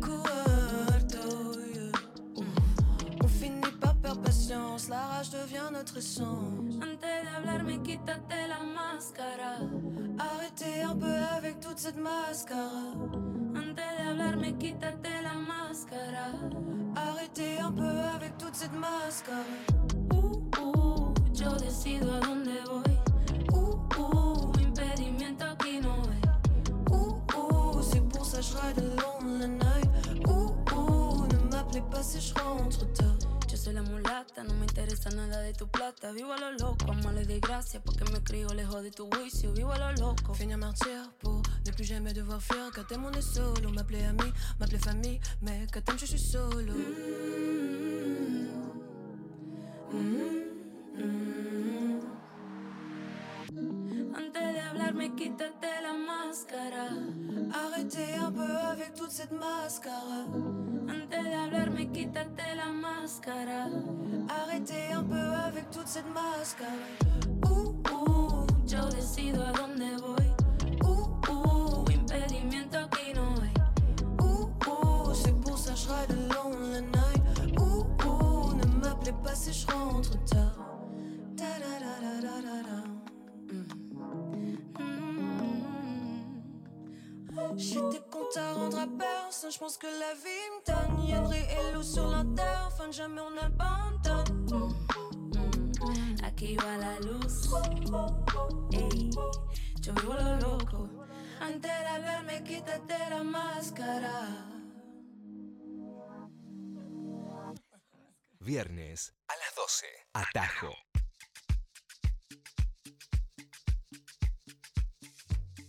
Cuarto, 0.02 1.60
yeah. 1.74 1.92
Ouf. 2.36 2.46
On 3.24 3.28
finit 3.28 3.62
par 3.82 3.96
perdre 3.96 4.22
patience, 4.22 4.90
la 4.90 5.02
rage 5.08 5.32
devient 5.32 5.70
notre 5.72 5.98
essence. 5.98 6.76
Antes 6.82 7.02
de 7.02 7.38
hablarme, 7.38 7.82
quítate 7.84 8.48
la 8.48 8.64
máscara. 8.64 9.60
Arrêtez 10.20 10.84
un 10.84 10.96
peu 10.96 11.16
avec 11.38 11.60
toute 11.60 11.80
cette 11.80 11.98
mascara. 11.98 12.94
Antes 13.56 13.76
de 13.76 14.10
hablarme, 14.10 14.58
quítate 14.58 15.22
la 15.24 15.34
máscara. 15.34 15.93
Arrêtez 16.96 17.60
un 17.60 17.72
peu 17.72 18.00
avec 18.16 18.38
toute 18.38 18.56
cette 18.56 18.74
mascara. 18.74 19.44
Uh, 20.14 20.42
uh, 20.60 21.14
yo 21.34 21.56
decido 21.58 22.14
a 22.14 22.20
dónde 22.20 22.60
voy. 22.66 23.00
Uh, 23.54 23.80
uh, 24.00 24.52
impedimento 24.62 25.46
aquí 25.46 25.80
no 25.82 25.94
hay. 26.10 26.22
Uh, 26.92 27.16
uh, 27.36 27.82
c'est 27.82 28.08
pour 28.10 28.26
ça 28.26 28.42
je 28.42 28.56
ride 28.56 28.80
alone 28.80 29.40
la 29.40 29.48
night. 29.48 29.90
Uh, 30.28 30.52
uh, 30.74 31.28
ne 31.28 31.52
m'appelez 31.52 31.84
pas 31.92 32.04
si 32.04 32.20
je 32.22 32.34
rentre 32.36 32.86
tard. 32.94 33.13
Soy 33.64 33.72
la 33.72 33.82
mulata, 33.82 34.44
no 34.44 34.54
me 34.56 34.66
interesa 34.66 35.10
nada 35.12 35.40
de 35.40 35.54
tu 35.54 35.70
plata. 35.70 36.12
Vivo 36.12 36.34
a 36.34 36.38
lo 36.38 36.52
loco, 36.52 36.92
amarle 36.92 37.26
de 37.26 37.40
gracia 37.40 37.80
porque 37.82 38.04
me 38.12 38.22
crio 38.22 38.50
lejos 38.50 38.84
de 38.84 38.92
tu 38.92 39.08
juicio. 39.10 39.54
Vivo 39.54 39.72
a 39.72 39.78
lo 39.78 39.94
loco. 39.94 40.34
Finir 40.34 40.58
martyr 40.58 41.10
pour 41.22 41.42
ne 41.66 41.72
plus 41.72 41.86
jamais 41.86 42.14
devoir 42.14 42.42
fuir 42.42 42.72
Quand 42.76 42.84
t'aimes 42.86 43.06
on 43.06 43.14
est 43.14 43.22
solo, 43.22 43.70
m'appeler 43.72 44.04
ami, 44.04 44.34
m'appeler 44.60 44.80
famille 44.80 45.22
Mais 45.42 45.66
quand 45.72 45.80
t'aimes 45.80 45.98
je 45.98 46.08
suis 46.08 46.20
solo 46.20 46.74
Antes 54.14 54.34
de 54.34 54.60
hablarme, 54.60 55.16
quítate 55.16 55.70
la 55.82 55.94
máscara. 55.94 56.90
Arrêtez 57.54 58.16
un 58.20 58.32
peu 58.32 58.56
avec 58.72 58.94
toute 58.96 59.12
cette 59.12 59.32
mascara 59.32 60.26
Antes 60.90 61.10
de 61.12 61.36
hablarme, 61.46 61.92
quítate 61.92 62.42
la 62.56 62.72
máscara. 62.72 63.68
Arrêtez 64.28 64.92
un 64.94 65.04
peu 65.04 65.16
avec 65.48 65.70
toute 65.72 65.88
cette 65.88 66.12
mascara 66.14 66.72
Uh, 67.46 67.76
uh, 67.92 68.46
yo 68.66 68.90
decido 68.90 69.44
a 69.44 69.52
dónde 69.52 69.98
voy. 70.02 70.28
Uh, 70.84 71.10
uh, 71.30 71.86
impedimento 71.92 72.78
aquí 72.80 73.14
no 73.14 73.36
hay. 73.42 73.54
Uh, 74.20 74.50
uh, 74.68 75.14
c'est 75.14 75.36
pour 75.42 75.58
ça 75.58 75.74
je 75.76 75.88
ride 75.90 76.32
alone 76.32 76.72
la 76.72 76.82
night 76.82 77.24
Uh, 77.60 77.84
uh, 78.06 78.56
ne 78.56 78.66
m'appelez 78.82 79.14
pas 79.24 79.36
si 79.36 79.52
je 79.54 79.68
rentre 79.68 80.12
tard. 80.26 80.64
J'étais 87.56 88.02
content 88.10 88.42
à 88.42 88.54
rendre 88.54 88.80
à 88.80 88.88
personne, 88.88 89.52
je 89.52 89.60
pense 89.60 89.78
que 89.78 89.88
la 89.88 90.14
vie 90.16 90.50
me 90.54 90.66
donne 90.66 91.08
Yandri 91.08 91.38
et 91.38 91.74
Lou 91.74 91.84
sur 91.84 92.08
l'interphone, 92.08 92.92
jamais 92.92 93.22
on 93.22 93.38
abandonne 93.38 94.74
Aquí 96.24 96.56
va 96.56 96.78
la 96.78 97.00
luz. 97.00 97.50
Ey, 98.72 99.12
yo 99.82 99.94
vivo 99.94 100.14
lo 100.14 100.36
loco. 100.40 100.90
Antes 101.42 101.62
de 101.62 101.88
hablarme, 101.88 102.44
quítate 102.44 103.10
la 103.10 103.24
máscara 103.24 104.50
Viernes 108.40 109.14
a 109.28 109.34
las 109.38 109.56
12. 109.56 109.86
Atajo. 110.14 110.74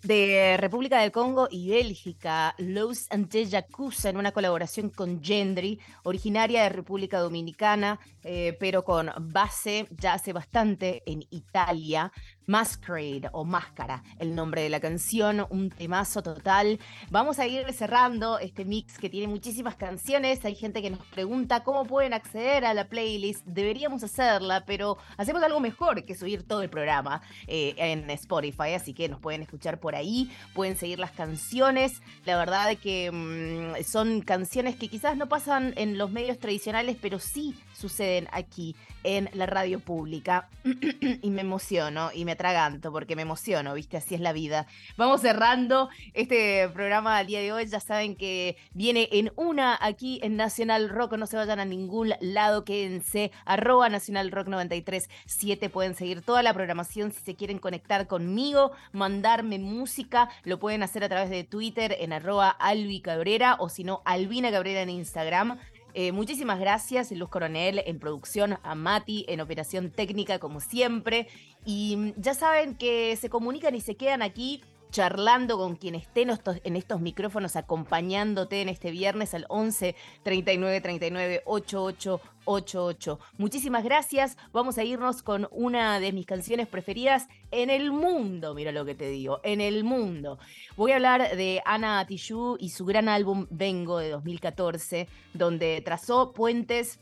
De 0.04 0.56
República 0.58 1.00
del 1.00 1.10
Congo 1.12 1.48
y 1.50 1.70
Bélgica, 1.70 2.54
Los 2.58 3.10
Ante 3.10 3.46
Yakuza, 3.46 4.10
en 4.10 4.18
una 4.18 4.32
colaboración 4.32 4.90
con 4.90 5.22
Gendry, 5.22 5.80
originaria 6.02 6.62
de 6.62 6.68
República 6.68 7.18
Dominicana, 7.18 7.98
eh, 8.22 8.56
pero 8.60 8.84
con 8.84 9.10
base 9.32 9.88
ya 9.90 10.12
hace 10.14 10.32
bastante 10.32 11.02
en 11.06 11.24
Italia. 11.30 12.12
Masquerade 12.46 13.28
o 13.32 13.44
Máscara, 13.44 14.02
el 14.18 14.34
nombre 14.34 14.62
de 14.62 14.68
la 14.68 14.80
canción, 14.80 15.46
un 15.50 15.70
temazo 15.70 16.22
total. 16.22 16.78
Vamos 17.10 17.38
a 17.38 17.46
ir 17.46 17.72
cerrando 17.72 18.38
este 18.38 18.64
mix 18.64 18.98
que 18.98 19.08
tiene 19.08 19.28
muchísimas 19.28 19.76
canciones. 19.76 20.44
Hay 20.44 20.54
gente 20.54 20.82
que 20.82 20.90
nos 20.90 21.04
pregunta 21.06 21.64
cómo 21.64 21.84
pueden 21.84 22.12
acceder 22.12 22.64
a 22.64 22.74
la 22.74 22.88
playlist. 22.88 23.44
Deberíamos 23.46 24.02
hacerla, 24.02 24.64
pero 24.66 24.98
hacemos 25.16 25.42
algo 25.42 25.60
mejor 25.60 26.04
que 26.04 26.14
subir 26.14 26.42
todo 26.46 26.62
el 26.62 26.70
programa 26.70 27.22
eh, 27.46 27.74
en 27.78 28.08
Spotify, 28.10 28.74
así 28.74 28.94
que 28.94 29.08
nos 29.08 29.20
pueden 29.20 29.42
escuchar 29.42 29.80
por 29.80 29.94
ahí, 29.94 30.30
pueden 30.52 30.76
seguir 30.76 30.98
las 30.98 31.12
canciones. 31.12 32.02
La 32.24 32.36
verdad 32.36 32.76
que 32.76 33.10
mm, 33.10 33.82
son 33.84 34.20
canciones 34.20 34.76
que 34.76 34.88
quizás 34.88 35.16
no 35.16 35.28
pasan 35.28 35.72
en 35.76 35.98
los 35.98 36.10
medios 36.10 36.38
tradicionales, 36.38 36.96
pero 37.00 37.18
sí 37.18 37.54
suceden 37.74 38.28
aquí 38.32 38.74
en 39.02 39.28
la 39.34 39.46
radio 39.46 39.80
pública. 39.80 40.48
y 41.22 41.30
me 41.30 41.42
emociono 41.42 42.10
y 42.14 42.24
me 42.24 42.32
atraganto 42.32 42.92
porque 42.92 43.16
me 43.16 43.22
emociono, 43.22 43.74
¿viste? 43.74 43.96
Así 43.96 44.14
es 44.14 44.20
la 44.20 44.32
vida. 44.32 44.66
Vamos 44.96 45.20
cerrando 45.20 45.88
este 46.14 46.68
programa 46.70 47.18
al 47.18 47.26
día 47.26 47.40
de 47.40 47.52
hoy. 47.52 47.66
Ya 47.66 47.80
saben 47.80 48.16
que 48.16 48.56
viene 48.72 49.08
en 49.12 49.32
una 49.36 49.78
aquí 49.80 50.20
en 50.22 50.36
Nacional 50.36 50.88
Rock. 50.88 51.14
No 51.14 51.26
se 51.26 51.36
vayan 51.36 51.60
a 51.60 51.64
ningún 51.64 52.14
lado, 52.20 52.64
quédense. 52.64 53.30
Arroba 53.44 53.88
Nacional 53.88 54.30
Rock 54.30 54.48
937. 54.48 55.68
Pueden 55.70 55.94
seguir 55.94 56.22
toda 56.22 56.42
la 56.42 56.54
programación 56.54 57.12
si 57.12 57.22
se 57.22 57.34
quieren 57.34 57.58
conectar 57.58 58.06
conmigo, 58.06 58.72
mandarme 58.92 59.58
música. 59.58 60.28
Lo 60.44 60.58
pueden 60.58 60.82
hacer 60.82 61.04
a 61.04 61.08
través 61.08 61.30
de 61.30 61.44
Twitter 61.44 61.96
en 61.98 62.12
arroba 62.12 62.50
Albi 62.50 63.00
Cabrera 63.00 63.56
o 63.58 63.68
si 63.68 63.84
no, 63.84 64.02
Albina 64.04 64.50
Cabrera 64.50 64.82
en 64.82 64.90
Instagram. 64.90 65.58
Eh, 65.96 66.10
muchísimas 66.10 66.58
gracias, 66.58 67.12
Luz 67.12 67.28
Coronel, 67.28 67.80
en 67.86 68.00
producción, 68.00 68.58
a 68.64 68.74
Mati, 68.74 69.24
en 69.28 69.40
operación 69.40 69.90
técnica, 69.90 70.40
como 70.40 70.58
siempre. 70.60 71.28
Y 71.64 71.96
mm, 71.96 72.12
ya 72.16 72.34
saben 72.34 72.74
que 72.74 73.16
se 73.16 73.30
comunican 73.30 73.76
y 73.76 73.80
se 73.80 73.94
quedan 73.94 74.20
aquí 74.20 74.60
charlando 74.94 75.58
con 75.58 75.74
quien 75.74 75.96
esté 75.96 76.22
en 76.22 76.76
estos, 76.76 77.00
micrófonos, 77.00 77.56
acompañándote 77.56 78.62
en 78.62 78.68
este 78.68 78.92
viernes 78.92 79.34
al 79.34 79.44
11 79.48 79.96
39 80.22 80.80
39 80.80 81.42
88 81.44 82.20
88. 82.44 83.18
Muchísimas 83.36 83.82
gracias. 83.82 84.36
Vamos 84.52 84.78
a 84.78 84.84
irnos 84.84 85.24
con 85.24 85.48
una 85.50 85.98
de 85.98 86.12
mis 86.12 86.26
canciones 86.26 86.68
preferidas 86.68 87.26
en 87.50 87.70
el 87.70 87.90
mundo. 87.90 88.54
Mira 88.54 88.70
lo 88.70 88.84
que 88.84 88.94
te 88.94 89.08
digo, 89.08 89.40
en 89.42 89.60
el 89.60 89.82
mundo. 89.82 90.38
Voy 90.76 90.92
a 90.92 90.96
hablar 90.96 91.36
de 91.36 91.60
Ana 91.64 92.06
Tijoux 92.06 92.56
y 92.60 92.68
su 92.68 92.84
gran 92.84 93.08
álbum 93.08 93.48
Vengo 93.50 93.98
de 93.98 94.10
2014, 94.10 95.08
donde 95.32 95.82
trazó 95.84 96.32
puentes 96.32 97.00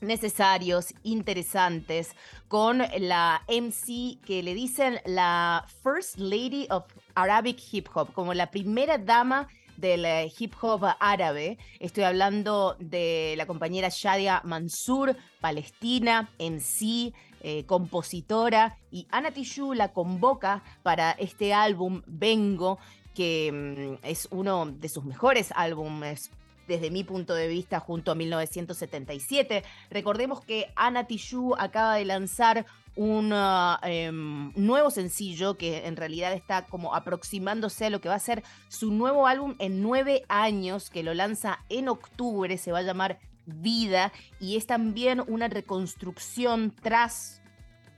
necesarios, 0.00 0.94
interesantes, 1.02 2.14
con 2.48 2.78
la 2.98 3.42
MC 3.48 4.20
que 4.24 4.42
le 4.42 4.54
dicen 4.54 5.00
la 5.04 5.66
First 5.82 6.18
Lady 6.18 6.66
of 6.70 6.84
Arabic 7.14 7.58
Hip 7.72 7.88
Hop, 7.94 8.12
como 8.12 8.34
la 8.34 8.50
primera 8.50 8.98
dama 8.98 9.48
del 9.78 10.04
eh, 10.04 10.32
hip 10.38 10.54
hop 10.60 10.84
árabe. 10.98 11.56
Estoy 11.78 12.04
hablando 12.04 12.76
de 12.80 13.34
la 13.36 13.46
compañera 13.46 13.88
Shadia 13.90 14.42
Mansur, 14.44 15.16
palestina, 15.40 16.28
MC, 16.38 17.14
eh, 17.40 17.64
compositora, 17.64 18.76
y 18.90 19.06
Ana 19.10 19.30
Tijoux 19.30 19.74
la 19.74 19.92
convoca 19.92 20.64
para 20.82 21.12
este 21.12 21.54
álbum 21.54 22.02
Vengo, 22.06 22.78
que 23.14 23.98
mm, 24.00 24.04
es 24.04 24.26
uno 24.32 24.66
de 24.66 24.88
sus 24.88 25.04
mejores 25.04 25.52
álbumes 25.54 26.30
desde 26.68 26.90
mi 26.90 27.02
punto 27.02 27.34
de 27.34 27.48
vista, 27.48 27.80
junto 27.80 28.12
a 28.12 28.14
1977. 28.14 29.64
Recordemos 29.90 30.44
que 30.44 30.70
Ana 30.76 31.08
Tijoux 31.08 31.56
acaba 31.58 31.96
de 31.96 32.04
lanzar 32.04 32.66
un 32.94 33.30
ah, 33.32 33.80
em, 33.84 34.52
nuevo 34.54 34.90
sencillo 34.90 35.56
que 35.56 35.86
en 35.86 35.96
realidad 35.96 36.32
está 36.32 36.66
como 36.66 36.94
aproximándose 36.94 37.86
a 37.86 37.90
lo 37.90 38.00
que 38.00 38.08
va 38.08 38.16
a 38.16 38.20
ser 38.20 38.42
su 38.68 38.92
nuevo 38.92 39.26
álbum 39.26 39.54
en 39.58 39.82
nueve 39.82 40.24
años, 40.28 40.90
que 40.90 41.02
lo 41.02 41.14
lanza 41.14 41.60
en 41.68 41.88
octubre, 41.88 42.58
se 42.58 42.72
va 42.72 42.78
a 42.78 42.82
llamar 42.82 43.18
Vida, 43.46 44.12
y 44.40 44.56
es 44.58 44.66
también 44.66 45.22
una 45.26 45.48
reconstrucción 45.48 46.74
tras 46.82 47.40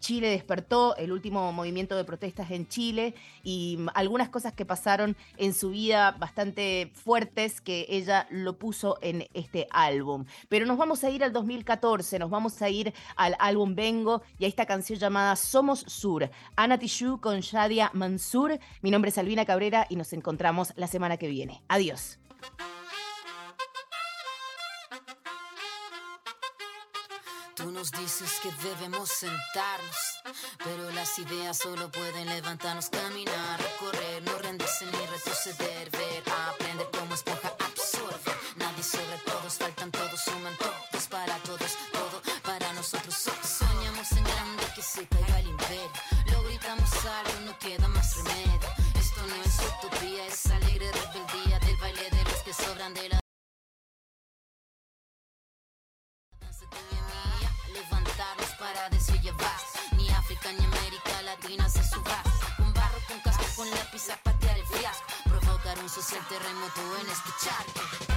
Chile 0.00 0.30
despertó, 0.30 0.96
el 0.96 1.12
último 1.12 1.52
movimiento 1.52 1.96
de 1.96 2.04
protestas 2.04 2.50
en 2.50 2.66
Chile 2.66 3.14
y 3.42 3.76
mm, 3.78 3.88
algunas 3.94 4.28
cosas 4.30 4.52
que 4.54 4.64
pasaron 4.64 5.16
en 5.36 5.54
su 5.54 5.70
vida 5.70 6.12
bastante 6.12 6.90
fuertes 6.94 7.60
que 7.60 7.86
ella 7.88 8.26
lo 8.30 8.58
puso 8.58 8.98
en 9.02 9.28
este 9.34 9.68
álbum. 9.70 10.24
Pero 10.48 10.66
nos 10.66 10.78
vamos 10.78 11.04
a 11.04 11.10
ir 11.10 11.22
al 11.22 11.32
2014, 11.32 12.18
nos 12.18 12.30
vamos 12.30 12.60
a 12.62 12.68
ir 12.68 12.92
al 13.16 13.36
álbum 13.38 13.74
Vengo 13.74 14.22
y 14.38 14.46
a 14.46 14.48
esta 14.48 14.66
canción 14.66 14.98
llamada 14.98 15.36
Somos 15.36 15.80
Sur. 15.80 16.30
Ana 16.56 16.78
Tijoux 16.78 17.20
con 17.20 17.40
Shadia 17.40 17.90
Mansur. 17.94 18.58
Mi 18.82 18.90
nombre 18.90 19.10
es 19.10 19.18
Albina 19.18 19.44
Cabrera 19.44 19.86
y 19.88 19.96
nos 19.96 20.12
encontramos 20.12 20.72
la 20.76 20.86
semana 20.86 21.16
que 21.16 21.28
viene. 21.28 21.62
Adiós. 21.68 22.18
Tú 27.60 27.70
nos 27.70 27.90
dices 27.92 28.32
que 28.42 28.50
debemos 28.66 29.08
sentarnos, 29.10 29.96
pero 30.64 30.90
las 30.92 31.18
ideas 31.18 31.58
solo 31.58 31.90
pueden 31.90 32.26
levantarnos, 32.28 32.88
caminar, 32.88 33.60
recorrer, 33.60 34.22
no 34.22 34.38
rendirse 34.38 34.86
ni 34.86 35.06
retroceder, 35.06 35.90
ver, 35.90 36.22
aprender 36.48 36.88
como 36.90 37.14
esponja 37.14 37.52
absorbe. 37.58 38.32
Nadie 38.56 38.82
sobre 38.82 39.18
todos, 39.26 39.54
faltan 39.54 39.90
todos, 39.90 40.20
suman 40.24 40.56
todos 40.58 41.06
para 41.08 41.36
todos, 41.38 41.72
todo 41.92 42.22
para 42.42 42.72
nosotros. 42.72 43.14
So- 43.14 43.30
Soñamos 43.42 44.10
en 44.12 44.24
grande 44.24 44.64
que 44.74 44.82
se 44.82 45.06
caiga 45.06 45.38
el 45.40 45.48
imperio, 45.48 45.92
lo 46.32 46.42
gritamos 46.44 46.90
algo, 47.04 47.40
no 47.46 47.58
queda 47.58 47.88
más 47.88 48.16
remedio. 48.16 48.60
Esto 48.98 49.20
no 49.26 49.34
es 49.42 49.56
utopía, 49.84 50.26
es 50.26 50.46
alegre 50.46 50.90
rebeldía 50.92 51.49
Social 66.10 66.26
terremoto 66.28 66.80
en 66.98 67.08
este 67.08 68.09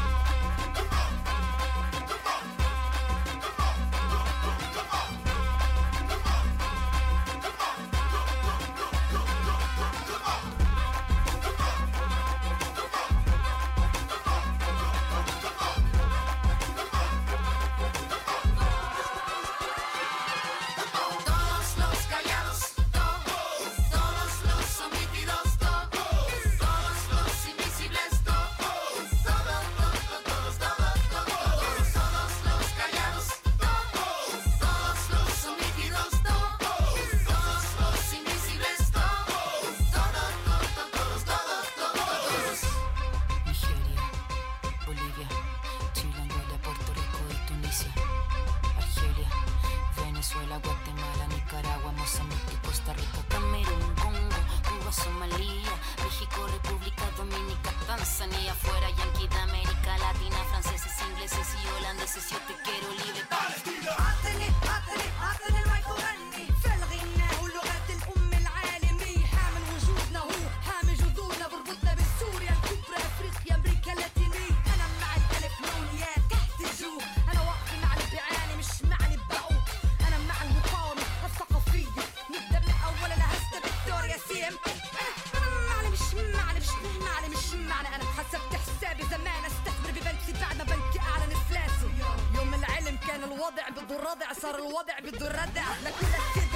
الدور 93.93 94.09
رادع 94.09 94.33
صار 94.33 94.55
الوضع 94.55 94.99
بده 94.99 95.27
الردع 95.27 95.63
لكل 95.85 96.07
كده 96.35 96.52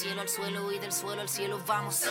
cielo 0.00 0.22
al 0.22 0.30
suelo 0.30 0.72
y 0.72 0.78
del 0.78 0.92
suelo 0.92 1.20
al 1.20 1.28
cielo 1.28 1.60
vamos. 1.66 2.02